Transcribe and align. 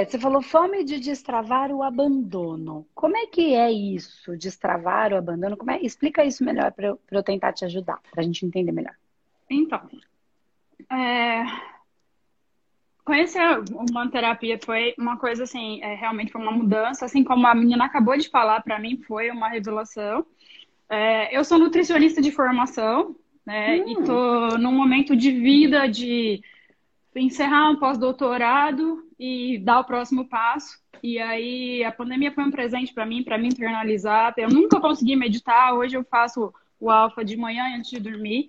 é? 0.00 0.04
Você 0.04 0.18
falou 0.18 0.42
fome 0.42 0.84
de 0.84 0.98
destravar 0.98 1.70
o 1.70 1.82
abandono. 1.82 2.86
Como 2.94 3.16
é 3.16 3.26
que 3.26 3.54
é 3.54 3.70
isso, 3.70 4.36
destravar 4.36 5.12
o 5.12 5.16
abandono? 5.16 5.56
Como 5.56 5.70
é? 5.70 5.80
Explica 5.80 6.24
isso 6.24 6.44
melhor 6.44 6.72
para 6.72 6.88
eu, 6.88 7.00
eu 7.10 7.22
tentar 7.22 7.52
te 7.52 7.64
ajudar, 7.64 8.00
para 8.10 8.22
a 8.22 8.24
gente 8.24 8.44
entender 8.44 8.72
melhor. 8.72 8.94
Então, 9.48 9.80
é... 10.90 11.44
conhecer 13.04 13.40
uma 13.90 14.10
terapia 14.10 14.58
foi 14.64 14.94
uma 14.98 15.16
coisa 15.16 15.44
assim, 15.44 15.82
é, 15.82 15.94
realmente 15.94 16.32
foi 16.32 16.40
uma 16.40 16.52
mudança, 16.52 17.04
assim 17.04 17.22
como 17.24 17.46
a 17.46 17.54
menina 17.54 17.84
acabou 17.84 18.16
de 18.16 18.28
falar 18.28 18.62
para 18.62 18.78
mim, 18.78 19.02
foi 19.06 19.30
uma 19.30 19.48
revelação. 19.48 20.24
É, 20.88 21.36
eu 21.36 21.44
sou 21.44 21.58
nutricionista 21.58 22.20
de 22.20 22.32
formação, 22.32 23.14
né? 23.44 23.76
Hum. 23.76 23.88
E 23.88 24.04
tô 24.04 24.58
num 24.58 24.72
momento 24.72 25.14
de 25.14 25.30
vida 25.30 25.86
de 25.86 26.42
encerrar 27.14 27.70
um 27.70 27.76
pós-doutorado 27.76 29.09
e 29.20 29.58
dar 29.58 29.80
o 29.80 29.84
próximo 29.84 30.24
passo. 30.24 30.80
E 31.02 31.18
aí 31.18 31.84
a 31.84 31.92
pandemia 31.92 32.32
foi 32.32 32.42
um 32.42 32.50
presente 32.50 32.94
para 32.94 33.04
mim, 33.04 33.22
para 33.22 33.36
me 33.36 33.48
internalizar. 33.48 34.32
Eu 34.38 34.48
nunca 34.48 34.80
consegui 34.80 35.14
meditar, 35.14 35.74
hoje 35.74 35.94
eu 35.94 36.02
faço 36.02 36.50
o 36.80 36.90
alfa 36.90 37.22
de 37.22 37.36
manhã 37.36 37.76
antes 37.76 37.90
de 37.90 38.00
dormir. 38.00 38.48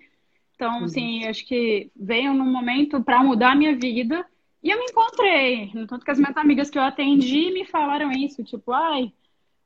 Então, 0.54 0.78
uhum. 0.78 0.84
assim, 0.84 1.26
acho 1.26 1.46
que 1.46 1.90
veio 1.94 2.32
num 2.32 2.50
momento 2.50 3.02
para 3.04 3.22
mudar 3.22 3.52
a 3.52 3.54
minha 3.54 3.76
vida. 3.76 4.24
E 4.62 4.70
eu 4.70 4.78
me 4.78 4.86
encontrei. 4.86 5.70
Tanto 5.86 6.04
que 6.04 6.10
as 6.10 6.18
minhas 6.18 6.36
amigas 6.38 6.70
que 6.70 6.78
eu 6.78 6.82
atendi 6.82 7.50
me 7.50 7.66
falaram 7.66 8.10
isso, 8.10 8.42
tipo, 8.42 8.72
ai, 8.72 9.12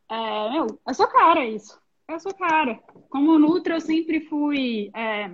é, 0.08 0.50
meu, 0.50 0.80
é 0.88 0.92
sua 0.92 1.06
cara 1.06 1.46
isso. 1.46 1.80
É 2.08 2.18
sua 2.18 2.34
cara. 2.34 2.80
Como 3.08 3.38
Nutra, 3.38 3.74
eu 3.74 3.80
sempre 3.80 4.22
fui. 4.22 4.90
É, 4.92 5.30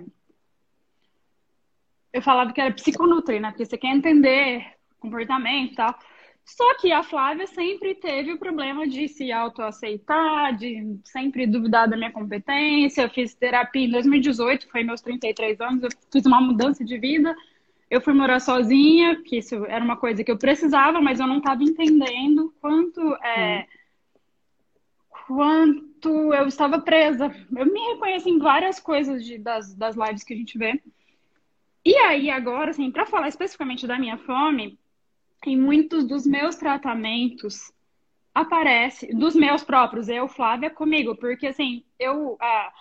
eu 2.11 2.21
falava 2.21 2.53
que 2.53 2.61
era 2.61 2.73
psiconutri, 2.73 3.39
né? 3.39 3.49
Porque 3.49 3.65
você 3.65 3.77
quer 3.77 3.95
entender 3.95 4.72
comportamento 5.03 5.73
e 5.73 5.75
tal. 5.75 5.99
Só 6.45 6.75
que 6.75 6.91
a 6.91 7.03
Flávia 7.03 7.47
sempre 7.47 7.95
teve 7.95 8.33
o 8.33 8.37
problema 8.37 8.85
de 8.87 9.07
se 9.07 9.31
autoaceitar, 9.31 10.55
de 10.57 10.99
sempre 11.05 11.47
duvidar 11.47 11.87
da 11.87 11.95
minha 11.95 12.11
competência. 12.11 13.03
Eu 13.03 13.09
fiz 13.09 13.33
terapia 13.33 13.85
em 13.85 13.91
2018, 13.91 14.69
foi 14.69 14.83
meus 14.83 15.01
33 15.01 15.61
anos, 15.61 15.83
eu 15.83 15.89
fiz 16.11 16.25
uma 16.25 16.41
mudança 16.41 16.83
de 16.83 16.97
vida. 16.97 17.33
Eu 17.89 18.01
fui 18.01 18.13
morar 18.13 18.39
sozinha, 18.39 19.21
que 19.23 19.37
isso 19.37 19.65
era 19.65 19.83
uma 19.83 19.95
coisa 19.95 20.23
que 20.23 20.31
eu 20.31 20.37
precisava, 20.37 20.99
mas 20.99 21.19
eu 21.19 21.27
não 21.27 21.37
estava 21.37 21.63
entendendo 21.63 22.53
quanto 22.59 22.99
é, 23.23 23.67
quanto 25.27 26.33
eu 26.33 26.47
estava 26.47 26.79
presa. 26.79 27.33
Eu 27.55 27.65
me 27.65 27.79
reconheço 27.93 28.27
em 28.27 28.39
várias 28.39 28.79
coisas 28.79 29.23
de, 29.23 29.37
das, 29.37 29.73
das 29.75 29.95
lives 29.95 30.23
que 30.23 30.33
a 30.33 30.37
gente 30.37 30.57
vê. 30.57 30.81
E 31.85 31.95
aí, 31.97 32.29
agora, 32.29 32.71
assim, 32.71 32.91
para 32.91 33.05
falar 33.05 33.27
especificamente 33.27 33.85
da 33.85 33.99
minha 33.99 34.17
fome, 34.17 34.77
em 35.49 35.57
muitos 35.57 36.05
dos 36.05 36.25
meus 36.25 36.55
tratamentos 36.55 37.71
aparece, 38.33 39.13
dos 39.13 39.35
meus 39.35 39.63
próprios, 39.63 40.09
eu, 40.09 40.27
Flávia, 40.27 40.69
comigo, 40.69 41.15
porque 41.15 41.47
assim, 41.47 41.83
eu. 41.99 42.37
A, 42.39 42.73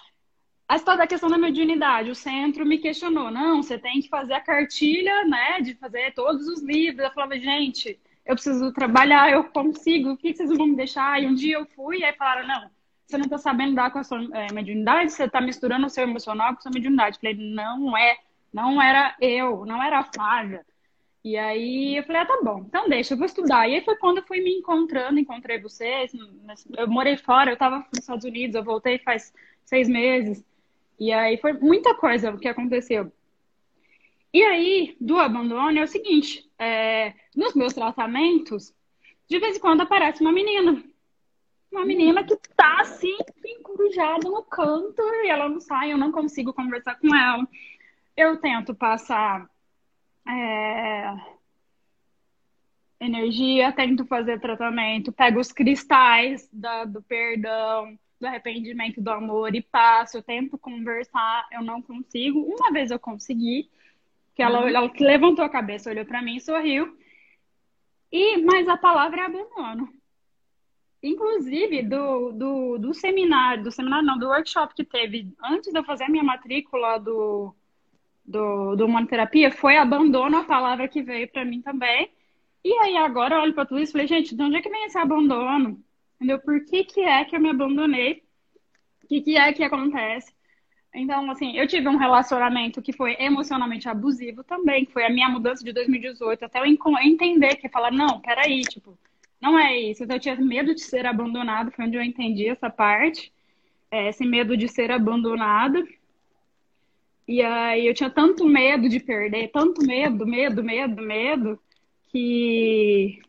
a 0.69 0.77
história 0.77 0.99
da 1.01 1.07
questão 1.07 1.29
da 1.29 1.37
mediunidade, 1.37 2.11
o 2.11 2.15
centro 2.15 2.65
me 2.65 2.79
questionou, 2.79 3.31
não, 3.31 3.63
você 3.63 3.79
tem 3.79 4.01
que 4.01 4.09
fazer 4.09 4.33
a 4.33 4.41
cartilha, 4.41 5.25
né, 5.25 5.61
de 5.61 5.75
fazer 5.75 6.15
todos 6.15 6.49
os 6.49 6.63
livros. 6.63 7.05
Eu 7.05 7.13
falava, 7.13 7.39
gente, 7.39 8.01
eu 8.25 8.35
preciso 8.35 8.73
trabalhar, 8.73 9.31
eu 9.31 9.45
consigo, 9.45 10.13
o 10.13 10.17
que 10.17 10.35
vocês 10.35 10.49
vão 10.49 10.69
me 10.69 10.77
deixar? 10.77 11.23
E 11.23 11.27
um 11.27 11.35
dia 11.35 11.57
eu 11.57 11.67
fui, 11.77 11.99
e 11.99 12.05
aí 12.05 12.15
falaram, 12.15 12.49
não, 12.49 12.71
você 13.07 13.19
não 13.19 13.29
tá 13.29 13.37
sabendo 13.37 13.75
dar 13.75 13.91
com 13.91 13.99
a 13.99 14.05
sua 14.05 14.25
é, 14.33 14.51
mediunidade, 14.53 15.13
você 15.13 15.29
tá 15.29 15.43
misturando 15.43 15.87
o 15.87 15.91
seu 15.91 16.05
emocional 16.05 16.53
com 16.53 16.61
a 16.61 16.63
sua 16.63 16.73
mediunidade. 16.73 17.17
Eu 17.17 17.21
falei, 17.21 17.55
não 17.55 17.95
é 17.95 18.17
não 18.53 18.81
era 18.81 19.17
eu, 19.21 19.65
não 19.65 19.83
era 19.83 20.01
a 20.01 20.05
Flávia. 20.05 20.65
E 21.25 21.37
aí 21.37 21.97
eu 21.97 22.03
falei, 22.03 22.23
ah, 22.23 22.27
tá 22.27 22.41
bom, 22.43 22.65
então 22.67 22.89
deixa, 22.89 23.15
eu 23.15 23.19
vou 23.19 23.27
estudar. 23.27 23.69
E 23.69 23.75
aí 23.75 23.85
foi 23.85 23.97
quando 23.97 24.19
eu 24.19 24.25
fui 24.25 24.41
me 24.41 24.51
encontrando, 24.59 25.21
encontrei 25.21 25.61
vocês. 25.61 26.13
Eu 26.77 26.89
morei 26.89 27.17
fora, 27.17 27.51
eu 27.51 27.55
estava 27.55 27.79
nos 27.79 28.01
Estados 28.01 28.25
Unidos, 28.25 28.57
eu 28.57 28.65
voltei 28.65 28.99
faz 28.99 29.33
seis 29.65 29.89
meses. 29.89 30.45
E 30.99 31.13
aí 31.13 31.37
foi 31.39 31.53
muita 31.53 31.95
coisa 31.95 32.37
que 32.37 32.49
aconteceu. 32.49 33.13
E 34.33 34.43
aí, 34.43 34.97
do 35.01 35.19
abandono 35.19 35.79
é 35.79 35.83
o 35.83 35.89
seguinte: 35.89 36.51
é, 36.59 37.15
nos 37.37 37.55
meus 37.55 37.73
tratamentos, 37.73 38.75
de 39.29 39.39
vez 39.39 39.57
em 39.57 39.61
quando 39.61 39.83
aparece 39.83 40.23
uma 40.23 40.33
menina. 40.33 40.83
Uma 41.71 41.87
menina 41.87 42.23
que 42.23 42.37
tá 42.55 42.81
assim, 42.81 43.17
encurujada 43.47 44.29
no 44.29 44.43
canto, 44.43 45.03
e 45.25 45.29
ela 45.29 45.49
não 45.49 45.59
sai, 45.59 45.93
eu 45.93 45.97
não 45.97 46.13
consigo 46.13 46.53
conversar 46.53 46.99
com 46.99 47.15
ela 47.15 47.47
eu 48.17 48.37
tento 48.37 48.75
passar 48.75 49.49
é, 50.27 51.15
energia, 53.01 53.73
tento 53.73 54.05
fazer 54.07 54.41
tratamento, 54.41 55.13
pego 55.13 55.41
os 55.41 55.53
cristais 55.53 56.49
da, 56.53 56.85
do 56.85 57.03
perdão, 57.03 57.99
do 58.21 58.27
arrependimento, 58.27 59.01
do 59.01 59.11
amor 59.11 59.55
e 59.55 59.61
passo, 59.61 60.19
eu 60.19 60.23
tento 60.23 60.57
conversar, 60.57 61.49
eu 61.51 61.63
não 61.63 61.83
consigo. 61.83 62.41
Uma 62.41 62.71
vez 62.71 62.91
eu 62.91 62.99
consegui, 62.99 63.69
que 64.35 64.43
ela, 64.43 64.61
uhum. 64.61 64.69
ela 64.69 64.93
levantou 65.01 65.45
a 65.45 65.49
cabeça, 65.49 65.91
olhou 65.91 66.05
para 66.05 66.23
mim 66.23 66.37
e 66.37 66.41
sorriu. 66.41 66.97
E, 68.11 68.37
mas 68.39 68.69
a 68.69 68.77
palavra 68.77 69.23
é 69.23 69.25
abandono. 69.25 69.93
Inclusive, 71.03 71.83
do, 71.83 72.31
do, 72.31 72.79
do 72.79 72.95
seminário, 72.95 73.65
do 73.65 73.73
seminário 73.73 74.07
não, 74.07 74.19
do 74.19 74.29
workshop 74.29 74.73
que 74.75 74.85
teve 74.85 75.35
antes 75.43 75.73
de 75.73 75.79
eu 75.79 75.83
fazer 75.83 76.05
a 76.05 76.09
minha 76.09 76.23
matrícula 76.23 76.99
do 76.99 77.53
do, 78.25 78.77
do 78.77 78.89
monoterapia 78.89 79.51
foi 79.51 79.77
abandono, 79.77 80.39
a 80.39 80.45
palavra 80.45 80.89
que 80.89 81.03
veio 81.03 81.29
para 81.29 81.45
mim 81.45 81.61
também. 81.61 82.11
E 82.65 82.73
aí 82.79 82.97
agora 82.97 83.37
eu 83.37 83.41
olho 83.43 83.55
para 83.55 83.67
tudo 83.67 83.81
isso 83.81 83.91
e 83.91 83.93
falei, 83.93 84.07
gente, 84.07 84.35
de 84.37 84.43
onde 84.43 84.57
é 84.57 84.63
que 84.63 84.71
vem 84.71 84.85
esse 84.85 84.99
abandono? 84.99 85.83
Entendeu? 86.17 86.39
Por 86.39 86.65
que, 86.65 86.85
que 86.85 87.01
é 87.01 87.25
que 87.25 87.35
eu 87.35 87.41
me 87.41 87.51
abandonei? 87.51 88.23
O 89.03 89.09
que, 89.09 89.21
que 89.21 89.37
é 89.37 89.53
que 89.53 89.65
acontece? 89.65 90.33
Então, 90.95 91.31
assim, 91.31 91.57
eu 91.57 91.67
tive 91.67 91.89
um 91.89 91.97
relacionamento 91.97 92.83
que 92.83 92.93
foi 92.93 93.17
emocionalmente 93.19 93.89
abusivo 93.89 94.45
também, 94.45 94.85
que 94.85 94.93
foi 94.93 95.05
a 95.05 95.11
minha 95.11 95.29
mudança 95.29 95.65
de 95.65 95.73
2018, 95.73 96.45
até 96.45 96.61
eu 96.61 96.67
entender 96.67 97.57
que 97.57 97.69
falar, 97.69 97.91
não, 97.91 98.21
peraí, 98.21 98.61
tipo, 98.61 98.97
não 99.41 99.59
é 99.59 99.77
isso. 99.77 100.05
Então, 100.05 100.17
eu 100.17 100.21
tinha 100.21 100.37
medo 100.37 100.75
de 100.75 100.83
ser 100.83 101.07
abandonado, 101.07 101.73
foi 101.73 101.87
onde 101.87 101.97
eu 101.97 102.03
entendi 102.03 102.47
essa 102.47 102.69
parte, 102.69 103.33
é, 103.91 104.09
esse 104.09 104.25
medo 104.25 104.57
de 104.57 104.69
ser 104.69 104.91
abandonado. 104.93 105.83
E 107.27 107.41
aí 107.43 107.87
eu 107.87 107.95
tinha 107.95 108.11
tanto 108.11 108.45
medo 108.45 108.89
de 108.89 108.99
perder, 109.01 109.49
tanto 109.49 109.85
medo, 109.87 110.27
medo, 110.27 110.63
medo, 110.63 111.03
medo, 111.03 111.61
que 112.11 113.23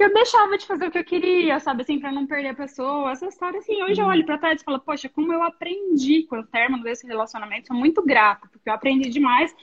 que 0.00 0.04
eu 0.04 0.14
deixava 0.14 0.56
de 0.56 0.64
fazer 0.64 0.86
o 0.86 0.90
que 0.90 0.98
eu 0.98 1.04
queria, 1.04 1.60
sabe, 1.60 1.82
assim, 1.82 1.98
para 1.98 2.10
não 2.10 2.26
perder 2.26 2.48
a 2.48 2.54
pessoa. 2.54 3.10
Essa 3.10 3.26
história, 3.26 3.58
assim, 3.58 3.82
hoje 3.82 4.00
eu 4.00 4.06
olho 4.06 4.24
para 4.24 4.38
trás 4.38 4.58
e 4.58 4.64
falo, 4.64 4.80
poxa, 4.80 5.10
como 5.10 5.30
eu 5.30 5.42
aprendi 5.42 6.22
com 6.22 6.38
o 6.38 6.46
término 6.46 6.82
desse 6.82 7.06
relacionamento, 7.06 7.66
sou 7.66 7.76
muito 7.76 8.00
grata, 8.00 8.48
porque 8.50 8.66
eu 8.66 8.72
aprendi 8.72 9.10
demais. 9.10 9.54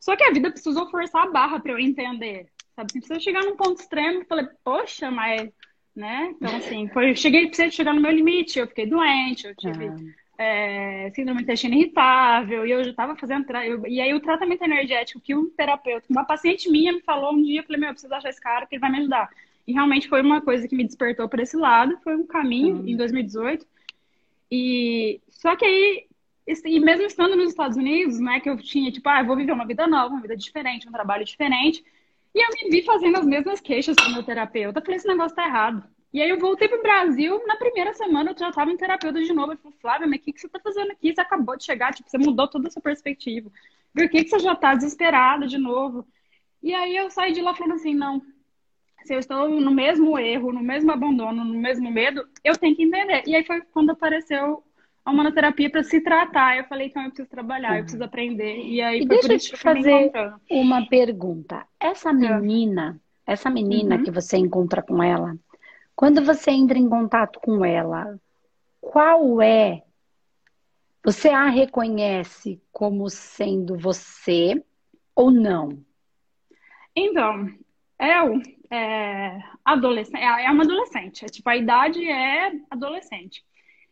Só 0.00 0.16
que 0.16 0.24
a 0.24 0.32
vida 0.32 0.50
precisou 0.50 0.90
forçar 0.90 1.22
a 1.22 1.30
barra 1.30 1.60
para 1.60 1.70
eu 1.70 1.78
entender, 1.78 2.48
sabe? 2.74 2.88
Assim, 2.90 2.98
precisa 2.98 3.20
chegar 3.20 3.44
num 3.44 3.54
ponto 3.54 3.80
extremo, 3.80 4.22
eu 4.22 4.26
falei, 4.26 4.48
poxa, 4.64 5.12
mas, 5.12 5.48
né? 5.94 6.34
Então, 6.34 6.56
assim, 6.56 6.88
foi, 6.88 7.14
cheguei, 7.14 7.46
precisei 7.46 7.70
chegar 7.70 7.94
no 7.94 8.00
meu 8.00 8.10
limite, 8.10 8.58
eu 8.58 8.66
fiquei 8.66 8.86
doente, 8.86 9.46
eu 9.46 9.54
tive. 9.54 9.84
É 9.84 10.23
é, 10.36 11.10
síndrome 11.14 11.42
intestino 11.42 11.74
irritável, 11.74 12.66
e 12.66 12.70
eu 12.70 12.82
já 12.84 12.90
estava 12.90 13.16
fazendo. 13.16 13.44
Eu, 13.58 13.86
e 13.86 14.00
aí, 14.00 14.12
o 14.14 14.20
tratamento 14.20 14.62
energético 14.62 15.20
que 15.20 15.34
um 15.34 15.48
terapeuta, 15.50 16.06
uma 16.10 16.24
paciente 16.24 16.70
minha 16.70 16.92
me 16.92 17.00
falou 17.00 17.32
um 17.32 17.42
dia, 17.42 17.60
eu 17.60 17.64
falei: 17.64 17.80
Meu, 17.80 17.90
eu 17.90 17.94
preciso 17.94 18.14
achar 18.14 18.28
esse 18.28 18.40
cara, 18.40 18.66
que 18.66 18.74
ele 18.74 18.80
vai 18.80 18.90
me 18.90 18.98
ajudar. 18.98 19.28
E 19.66 19.72
realmente 19.72 20.08
foi 20.08 20.20
uma 20.20 20.40
coisa 20.40 20.68
que 20.68 20.76
me 20.76 20.84
despertou 20.84 21.28
para 21.28 21.42
esse 21.42 21.56
lado, 21.56 21.98
foi 22.02 22.16
um 22.16 22.26
caminho 22.26 22.76
uhum. 22.76 22.88
em 22.88 22.96
2018. 22.96 23.66
E 24.50 25.20
só 25.30 25.56
que 25.56 25.64
aí, 25.64 26.06
e 26.46 26.80
mesmo 26.80 27.06
estando 27.06 27.36
nos 27.36 27.50
Estados 27.50 27.76
Unidos, 27.76 28.20
né, 28.20 28.40
que 28.40 28.50
eu 28.50 28.56
tinha, 28.58 28.92
tipo, 28.92 29.08
ah, 29.08 29.22
vou 29.22 29.36
viver 29.36 29.52
uma 29.52 29.66
vida 29.66 29.86
nova, 29.86 30.12
uma 30.12 30.20
vida 30.20 30.36
diferente, 30.36 30.88
um 30.88 30.92
trabalho 30.92 31.24
diferente. 31.24 31.82
E 32.34 32.44
eu 32.44 32.48
me 32.50 32.70
vi 32.70 32.82
fazendo 32.84 33.16
as 33.16 33.24
mesmas 33.24 33.60
queixas 33.60 33.96
com 33.96 34.10
meu 34.10 34.22
terapeuta. 34.22 34.80
Eu 34.80 34.84
falei, 34.84 34.96
esse 34.96 35.08
negócio 35.08 35.36
tá 35.36 35.46
errado. 35.46 35.84
E 36.14 36.22
aí 36.22 36.30
eu 36.30 36.38
voltei 36.38 36.68
pro 36.68 36.80
Brasil, 36.80 37.42
na 37.44 37.56
primeira 37.56 37.92
semana 37.92 38.30
eu 38.30 38.38
já 38.38 38.48
estava 38.48 38.70
em 38.70 38.76
terapeuta 38.76 39.20
de 39.20 39.32
novo. 39.32 39.50
Ele 39.50 39.60
falou, 39.60 39.76
Flávia, 39.80 40.06
mas 40.06 40.20
o 40.20 40.22
que, 40.22 40.32
que 40.32 40.40
você 40.40 40.46
está 40.46 40.60
fazendo 40.60 40.92
aqui? 40.92 41.12
Você 41.12 41.20
acabou 41.20 41.56
de 41.56 41.64
chegar, 41.64 41.92
tipo, 41.92 42.08
você 42.08 42.16
mudou 42.16 42.46
toda 42.46 42.68
a 42.68 42.70
sua 42.70 42.80
perspectiva. 42.80 43.50
Por 43.92 44.08
que, 44.08 44.22
que 44.22 44.30
você 44.30 44.38
já 44.38 44.52
está 44.52 44.76
desesperada 44.76 45.48
de 45.48 45.58
novo? 45.58 46.06
E 46.62 46.72
aí 46.72 46.96
eu 46.96 47.10
saí 47.10 47.32
de 47.32 47.42
lá 47.42 47.52
falando 47.52 47.74
assim, 47.74 47.94
não, 47.94 48.22
se 49.02 49.12
eu 49.12 49.18
estou 49.18 49.48
no 49.60 49.72
mesmo 49.72 50.16
erro, 50.16 50.52
no 50.52 50.62
mesmo 50.62 50.92
abandono, 50.92 51.44
no 51.44 51.58
mesmo 51.58 51.90
medo, 51.90 52.24
eu 52.44 52.56
tenho 52.56 52.76
que 52.76 52.84
entender. 52.84 53.24
E 53.26 53.34
aí 53.34 53.44
foi 53.44 53.62
quando 53.72 53.90
apareceu 53.90 54.62
a 55.04 55.12
monoterapia 55.12 55.68
para 55.68 55.82
se 55.82 56.00
tratar. 56.00 56.56
Eu 56.56 56.64
falei, 56.66 56.86
então 56.86 57.02
eu 57.02 57.08
preciso 57.08 57.28
trabalhar, 57.28 57.72
uhum. 57.72 57.76
eu 57.78 57.82
preciso 57.82 58.04
aprender. 58.04 58.56
E 58.64 58.80
aí 58.80 59.00
e 59.00 59.04
deixa 59.04 59.32
eu 59.32 59.38
te 59.38 59.56
fazer 59.56 60.12
uma 60.48 60.86
pergunta. 60.86 61.66
Essa 61.80 62.12
menina, 62.12 63.00
essa 63.26 63.50
menina 63.50 63.96
uhum. 63.96 64.04
que 64.04 64.12
você 64.12 64.36
encontra 64.36 64.80
com 64.80 65.02
ela, 65.02 65.36
quando 65.96 66.24
você 66.24 66.50
entra 66.50 66.78
em 66.78 66.88
contato 66.88 67.40
com 67.40 67.64
ela, 67.64 68.18
qual 68.80 69.40
é? 69.40 69.82
Você 71.04 71.28
a 71.28 71.48
reconhece 71.48 72.62
como 72.72 73.08
sendo 73.10 73.76
você 73.76 74.62
ou 75.14 75.30
não? 75.30 75.84
Então, 76.96 77.48
El 77.98 78.40
é, 78.70 79.38
adolescente, 79.64 80.20
é, 80.20 80.46
é 80.46 80.50
uma 80.50 80.64
adolescente. 80.64 81.24
É, 81.24 81.28
tipo, 81.28 81.48
a 81.48 81.56
idade 81.56 82.04
é 82.08 82.52
adolescente. 82.70 83.44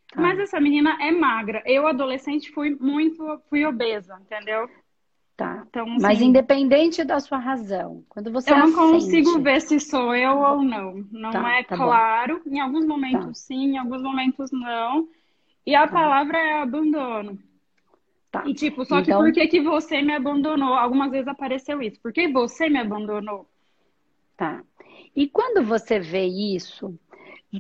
Tá. 0.09 0.21
Mas 0.21 0.39
essa 0.39 0.61
menina 0.61 0.97
é 1.01 1.11
magra. 1.11 1.63
Eu, 1.67 1.87
adolescente, 1.87 2.51
fui 2.51 2.71
muito, 2.75 3.41
fui 3.49 3.65
obesa, 3.65 4.19
entendeu? 4.21 4.69
Tá. 5.37 5.65
Então, 5.69 5.85
assim, 5.85 6.03
Mas 6.03 6.21
independente 6.21 7.03
da 7.05 7.19
sua 7.19 7.39
razão, 7.39 8.05
quando 8.09 8.31
você 8.31 8.53
Eu 8.53 8.59
não 8.59 8.73
consigo 8.73 9.41
ver 9.41 9.61
se 9.63 9.81
sou 9.81 10.15
eu 10.15 10.39
ou 10.39 10.63
não. 10.63 11.05
Não 11.11 11.31
tá, 11.31 11.59
é 11.59 11.65
tá 11.65 11.77
claro. 11.77 12.43
Bom. 12.45 12.55
Em 12.55 12.61
alguns 12.61 12.87
momentos 12.87 13.27
tá. 13.27 13.35
sim, 13.35 13.73
em 13.73 13.79
alguns 13.79 14.03
momentos 14.03 14.51
não. 14.53 15.09
E 15.67 15.75
a 15.75 15.87
tá. 15.87 15.93
palavra 15.93 16.39
é 16.39 16.61
abandono. 16.61 17.39
Tá. 18.31 18.45
E 18.47 18.55
tipo, 18.55 18.85
só 18.85 19.01
então... 19.01 19.19
que 19.19 19.25
por 19.25 19.33
que, 19.33 19.47
que 19.49 19.61
você 19.63 20.03
me 20.03 20.15
abandonou? 20.15 20.75
Algumas 20.75 21.11
vezes 21.11 21.29
apareceu 21.29 21.81
isso. 21.83 22.01
Por 22.01 22.13
que 22.13 22.29
você 22.29 22.69
me 22.69 22.79
abandonou? 22.79 23.49
Tá. 24.37 24.63
E 25.15 25.29
quando 25.29 25.65
você 25.65 25.99
vê 25.99 26.27
isso, 26.27 26.99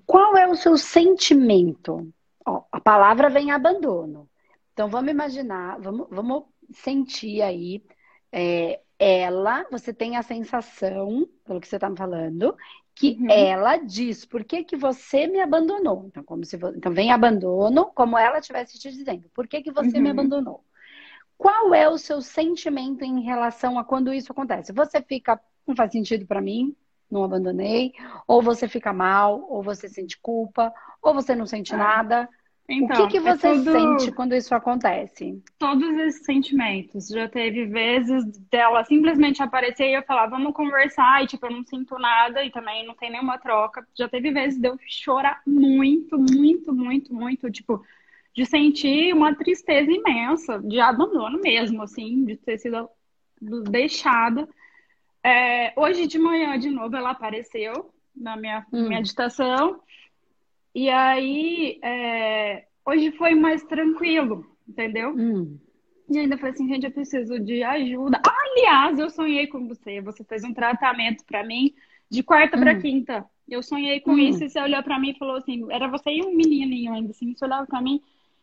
qual 0.06 0.36
é 0.36 0.46
o 0.48 0.56
seu 0.56 0.76
sentimento? 0.76 2.12
Ó, 2.44 2.62
a 2.70 2.80
palavra 2.80 3.28
vem 3.28 3.50
abandono. 3.50 4.28
Então 4.72 4.88
vamos 4.88 5.10
imaginar, 5.10 5.78
vamos, 5.78 6.06
vamos 6.10 6.44
sentir 6.72 7.42
aí 7.42 7.82
é, 8.30 8.80
ela, 8.98 9.66
você 9.70 9.92
tem 9.92 10.16
a 10.16 10.22
sensação, 10.22 11.28
pelo 11.44 11.60
que 11.60 11.68
você 11.68 11.76
está 11.76 11.90
me 11.90 11.96
falando, 11.96 12.56
que 12.94 13.18
uhum. 13.20 13.30
ela 13.30 13.76
diz, 13.76 14.24
por 14.24 14.44
que, 14.44 14.64
que 14.64 14.76
você 14.76 15.26
me 15.26 15.40
abandonou? 15.40 16.04
Então, 16.06 16.22
como 16.22 16.44
se, 16.44 16.56
então, 16.76 16.92
vem 16.92 17.10
abandono, 17.10 17.86
como 17.94 18.18
ela 18.18 18.38
estivesse 18.38 18.78
te 18.78 18.90
dizendo, 18.90 19.28
por 19.34 19.46
que, 19.48 19.62
que 19.62 19.72
você 19.72 19.96
uhum. 19.96 20.02
me 20.02 20.10
abandonou? 20.10 20.64
Qual 21.36 21.74
é 21.74 21.88
o 21.88 21.98
seu 21.98 22.20
sentimento 22.20 23.04
em 23.04 23.22
relação 23.22 23.78
a 23.78 23.84
quando 23.84 24.12
isso 24.12 24.30
acontece? 24.30 24.72
Você 24.72 25.02
fica, 25.02 25.40
não 25.66 25.74
faz 25.74 25.90
sentido 25.90 26.24
para 26.26 26.40
mim, 26.40 26.76
não 27.10 27.24
abandonei, 27.24 27.92
ou 28.26 28.40
você 28.40 28.68
fica 28.68 28.92
mal, 28.92 29.44
ou 29.50 29.62
você 29.62 29.88
sente 29.88 30.18
culpa, 30.20 30.72
ou 31.02 31.12
você 31.12 31.34
não 31.34 31.46
sente 31.46 31.74
ah. 31.74 31.78
nada. 31.78 32.28
Então, 32.72 33.04
o 33.04 33.08
que, 33.08 33.20
que 33.20 33.28
é 33.28 33.36
você 33.36 33.48
é 33.48 33.52
tudo... 33.52 33.72
sente 33.72 34.12
quando 34.12 34.34
isso 34.34 34.54
acontece? 34.54 35.42
Todos 35.58 35.94
esses 35.98 36.24
sentimentos. 36.24 37.08
Já 37.08 37.28
teve 37.28 37.66
vezes 37.66 38.24
dela 38.50 38.82
simplesmente 38.84 39.42
aparecer 39.42 39.90
e 39.90 39.94
eu 39.94 40.02
falar, 40.02 40.28
vamos 40.28 40.54
conversar, 40.54 41.22
e 41.22 41.26
tipo, 41.26 41.44
eu 41.44 41.50
não 41.50 41.64
sinto 41.64 41.98
nada 41.98 42.42
e 42.42 42.50
também 42.50 42.86
não 42.86 42.94
tem 42.94 43.10
nenhuma 43.10 43.36
troca. 43.36 43.86
Já 43.94 44.08
teve 44.08 44.30
vezes 44.32 44.58
de 44.58 44.68
eu 44.68 44.78
chorar 44.86 45.42
muito, 45.46 46.18
muito, 46.18 46.72
muito, 46.72 47.14
muito, 47.14 47.50
tipo, 47.50 47.84
de 48.34 48.46
sentir 48.46 49.12
uma 49.12 49.34
tristeza 49.34 49.90
imensa, 49.90 50.58
de 50.58 50.80
abandono 50.80 51.38
mesmo, 51.40 51.82
assim, 51.82 52.24
de 52.24 52.36
ter 52.36 52.58
sido 52.58 52.88
deixada. 53.68 54.48
É, 55.22 55.72
hoje 55.76 56.06
de 56.06 56.18
manhã, 56.18 56.58
de 56.58 56.70
novo, 56.70 56.96
ela 56.96 57.10
apareceu 57.10 57.92
na 58.16 58.34
minha 58.36 58.66
hum. 58.72 58.88
meditação. 58.88 59.80
E 60.74 60.88
aí, 60.88 61.78
é, 61.82 62.64
hoje 62.86 63.10
foi 63.12 63.34
mais 63.34 63.62
tranquilo, 63.64 64.46
entendeu? 64.68 65.14
Hum. 65.16 65.58
E 66.08 66.18
ainda 66.18 66.36
falei 66.36 66.52
assim, 66.52 66.68
gente, 66.68 66.84
eu 66.84 66.90
preciso 66.90 67.38
de 67.38 67.62
ajuda. 67.62 68.20
aliás, 68.24 68.98
eu 68.98 69.08
sonhei 69.10 69.46
com 69.46 69.66
você. 69.66 70.00
Você 70.00 70.24
fez 70.24 70.44
um 70.44 70.52
tratamento 70.52 71.24
para 71.24 71.44
mim 71.44 71.74
de 72.10 72.22
quarta 72.22 72.56
hum. 72.56 72.60
para 72.60 72.78
quinta. 72.78 73.24
Eu 73.48 73.62
sonhei 73.62 74.00
com 74.00 74.12
hum. 74.12 74.18
isso 74.18 74.44
e 74.44 74.48
você 74.48 74.60
olhou 74.60 74.82
para 74.82 74.98
mim 74.98 75.10
e 75.10 75.18
falou 75.18 75.36
assim, 75.36 75.66
era 75.70 75.88
você 75.88 76.10
e 76.10 76.22
um 76.22 76.34
menininho 76.34 76.92
ainda 76.92 77.10
assim, 77.10 77.34
você 77.34 77.44
olhava 77.44 77.66
para 77.66 77.80
mim 77.80 78.00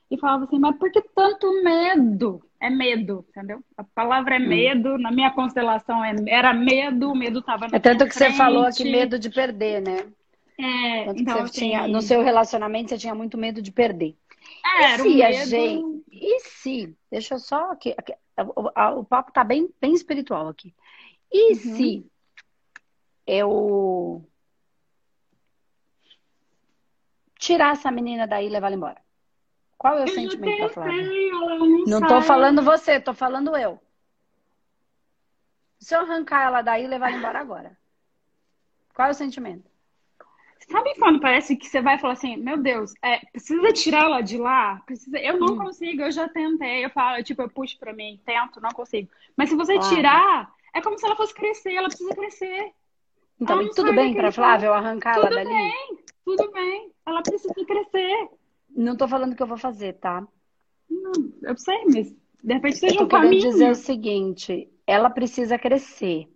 e 0.10 0.18
falava 0.18 0.44
assim, 0.44 0.60
mas 0.60 0.76
por 0.78 0.92
que 0.92 1.02
tanto 1.16 1.64
medo? 1.64 2.42
É 2.60 2.70
medo, 2.70 3.26
entendeu? 3.30 3.64
A 3.78 3.84
palavra 3.84 4.36
é 4.36 4.40
hum. 4.40 4.48
medo, 4.48 4.98
na 4.98 5.12
minha 5.12 5.32
constelação 5.32 6.04
é, 6.04 6.16
era 6.28 6.54
medo, 6.54 7.12
o 7.12 7.16
medo 7.16 7.40
estava 7.40 7.68
na 7.68 7.78
É 7.78 7.80
tanto 7.80 8.06
que 8.06 8.14
frente. 8.14 8.32
você 8.32 8.38
falou 8.38 8.66
aqui 8.66 8.84
medo 8.84 9.18
de 9.18 9.30
perder, 9.30 9.82
né? 9.82 10.06
É, 10.60 11.06
Tanto 11.06 11.22
então, 11.22 11.44
assim, 11.44 11.52
tinha, 11.54 11.88
no 11.88 12.02
seu 12.02 12.22
relacionamento 12.22 12.90
você 12.90 12.98
tinha 12.98 13.16
muito 13.16 13.38
medo 13.38 13.62
de 13.62 13.72
perder. 13.72 14.18
É, 14.66 14.96
e 14.96 14.98
se 14.98 15.02
um 15.02 15.24
a 15.24 15.30
medo... 15.30 15.50
gente. 15.50 16.04
E 16.12 16.40
se. 16.42 16.98
Deixa 17.10 17.36
eu 17.36 17.40
só. 17.40 17.72
Aqui, 17.72 17.96
aqui 17.98 18.14
o, 18.44 19.00
o, 19.00 19.06
papo 19.06 19.32
tá 19.32 19.42
bem, 19.42 19.74
bem 19.80 19.94
espiritual 19.94 20.50
aqui. 20.50 20.76
E 21.32 21.54
uhum. 21.54 21.56
se 21.56 22.12
eu 23.26 24.30
tirar 27.38 27.72
essa 27.72 27.90
menina 27.90 28.28
daí 28.28 28.48
e 28.48 28.50
levar 28.50 28.68
ela 28.68 28.76
embora? 28.76 29.02
Qual 29.78 29.98
é 29.98 30.02
o 30.02 30.04
eu 30.04 30.08
sentimento 30.10 30.60
da 30.60 30.70
Flávia? 30.70 31.04
Não, 31.04 32.02
não 32.02 32.08
tô 32.08 32.22
falando 32.22 32.62
você, 32.62 33.00
tô 33.00 33.14
falando 33.14 33.56
eu. 33.56 33.80
Se 35.80 35.96
eu 35.96 36.02
arrancar 36.02 36.44
ela 36.44 36.62
daí 36.62 36.84
e 36.84 36.88
levar 36.88 37.08
ela 37.08 37.18
embora 37.18 37.40
agora? 37.40 37.78
Qual 38.94 39.08
é 39.08 39.12
o 39.12 39.14
sentimento? 39.16 39.70
Sabe 40.70 40.94
quando 41.00 41.20
parece 41.20 41.56
que 41.56 41.68
você 41.68 41.82
vai 41.82 41.98
falar 41.98 42.14
assim, 42.14 42.38
meu 42.38 42.58
Deus, 42.58 42.94
é, 43.04 43.26
precisa 43.32 43.74
tirar 43.74 44.04
ela 44.04 44.22
de 44.22 44.38
lá? 44.38 44.82
Precisa... 44.86 45.18
Eu 45.18 45.40
não 45.40 45.54
hum. 45.54 45.58
consigo, 45.58 46.04
eu 46.04 46.12
já 46.12 46.30
tentei. 46.30 46.86
Eu 46.86 46.92
falo, 46.92 47.24
tipo, 47.24 47.42
eu 47.42 47.50
puxo 47.50 47.78
pra 47.80 47.92
mim, 47.92 48.20
tento, 48.24 48.62
não 48.62 48.70
consigo. 48.70 49.10
Mas 49.36 49.50
se 49.50 49.56
você 49.56 49.80
tirar, 49.80 50.52
é 50.74 50.80
como 50.80 50.98
se 50.98 51.06
ela 51.06 51.16
fosse 51.16 51.34
crescer, 51.34 51.74
ela 51.74 51.88
precisa 51.88 52.14
crescer. 52.14 52.72
Então, 53.42 53.68
tudo 53.72 53.94
bem 53.94 54.14
pra 54.14 54.32
Flávia 54.32 54.68
eu 54.68 54.74
arrancar 54.74 55.16
tudo 55.16 55.28
ela 55.28 55.44
dali? 55.44 55.50
Tudo 55.50 55.56
bem, 55.56 55.98
tudo 56.24 56.52
bem. 56.52 56.92
Ela 57.06 57.24
precisa 57.24 57.66
crescer. 57.66 58.30
Não 58.70 58.96
tô 58.96 59.08
falando 59.08 59.36
que 59.36 59.42
eu 59.42 59.48
vou 59.48 59.58
fazer, 59.58 59.94
tá? 59.94 60.28
Não, 60.88 61.14
eu 61.42 61.58
sei, 61.58 61.84
mas 61.86 62.16
de 62.44 62.54
repente 62.54 62.78
seja 62.78 63.00
eu 63.00 63.06
um 63.06 63.08
caminho. 63.08 63.42
dizer 63.42 63.72
o 63.72 63.76
seguinte, 63.76 64.70
ela 64.86 65.10
precisa 65.10 65.58
crescer. 65.58 66.28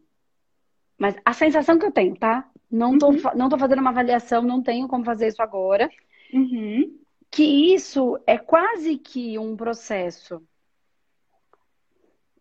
Mas 0.97 1.15
a 1.23 1.33
sensação 1.33 1.77
que 1.77 1.85
eu 1.85 1.91
tenho, 1.91 2.15
tá? 2.15 2.49
Não 2.73 2.97
tô, 2.97 3.09
uhum. 3.09 3.21
não 3.35 3.49
tô 3.49 3.57
fazendo 3.59 3.81
uma 3.81 3.91
avaliação, 3.91 4.41
não 4.41 4.59
tenho 4.59 4.87
como 4.87 5.05
fazer 5.05 5.27
isso 5.27 5.43
agora. 5.43 5.87
Uhum. 6.33 6.99
Que 7.29 7.75
isso 7.75 8.19
é 8.25 8.35
quase 8.35 8.97
que 8.97 9.37
um 9.37 9.55
processo 9.55 10.41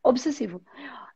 obsessivo. 0.02 0.62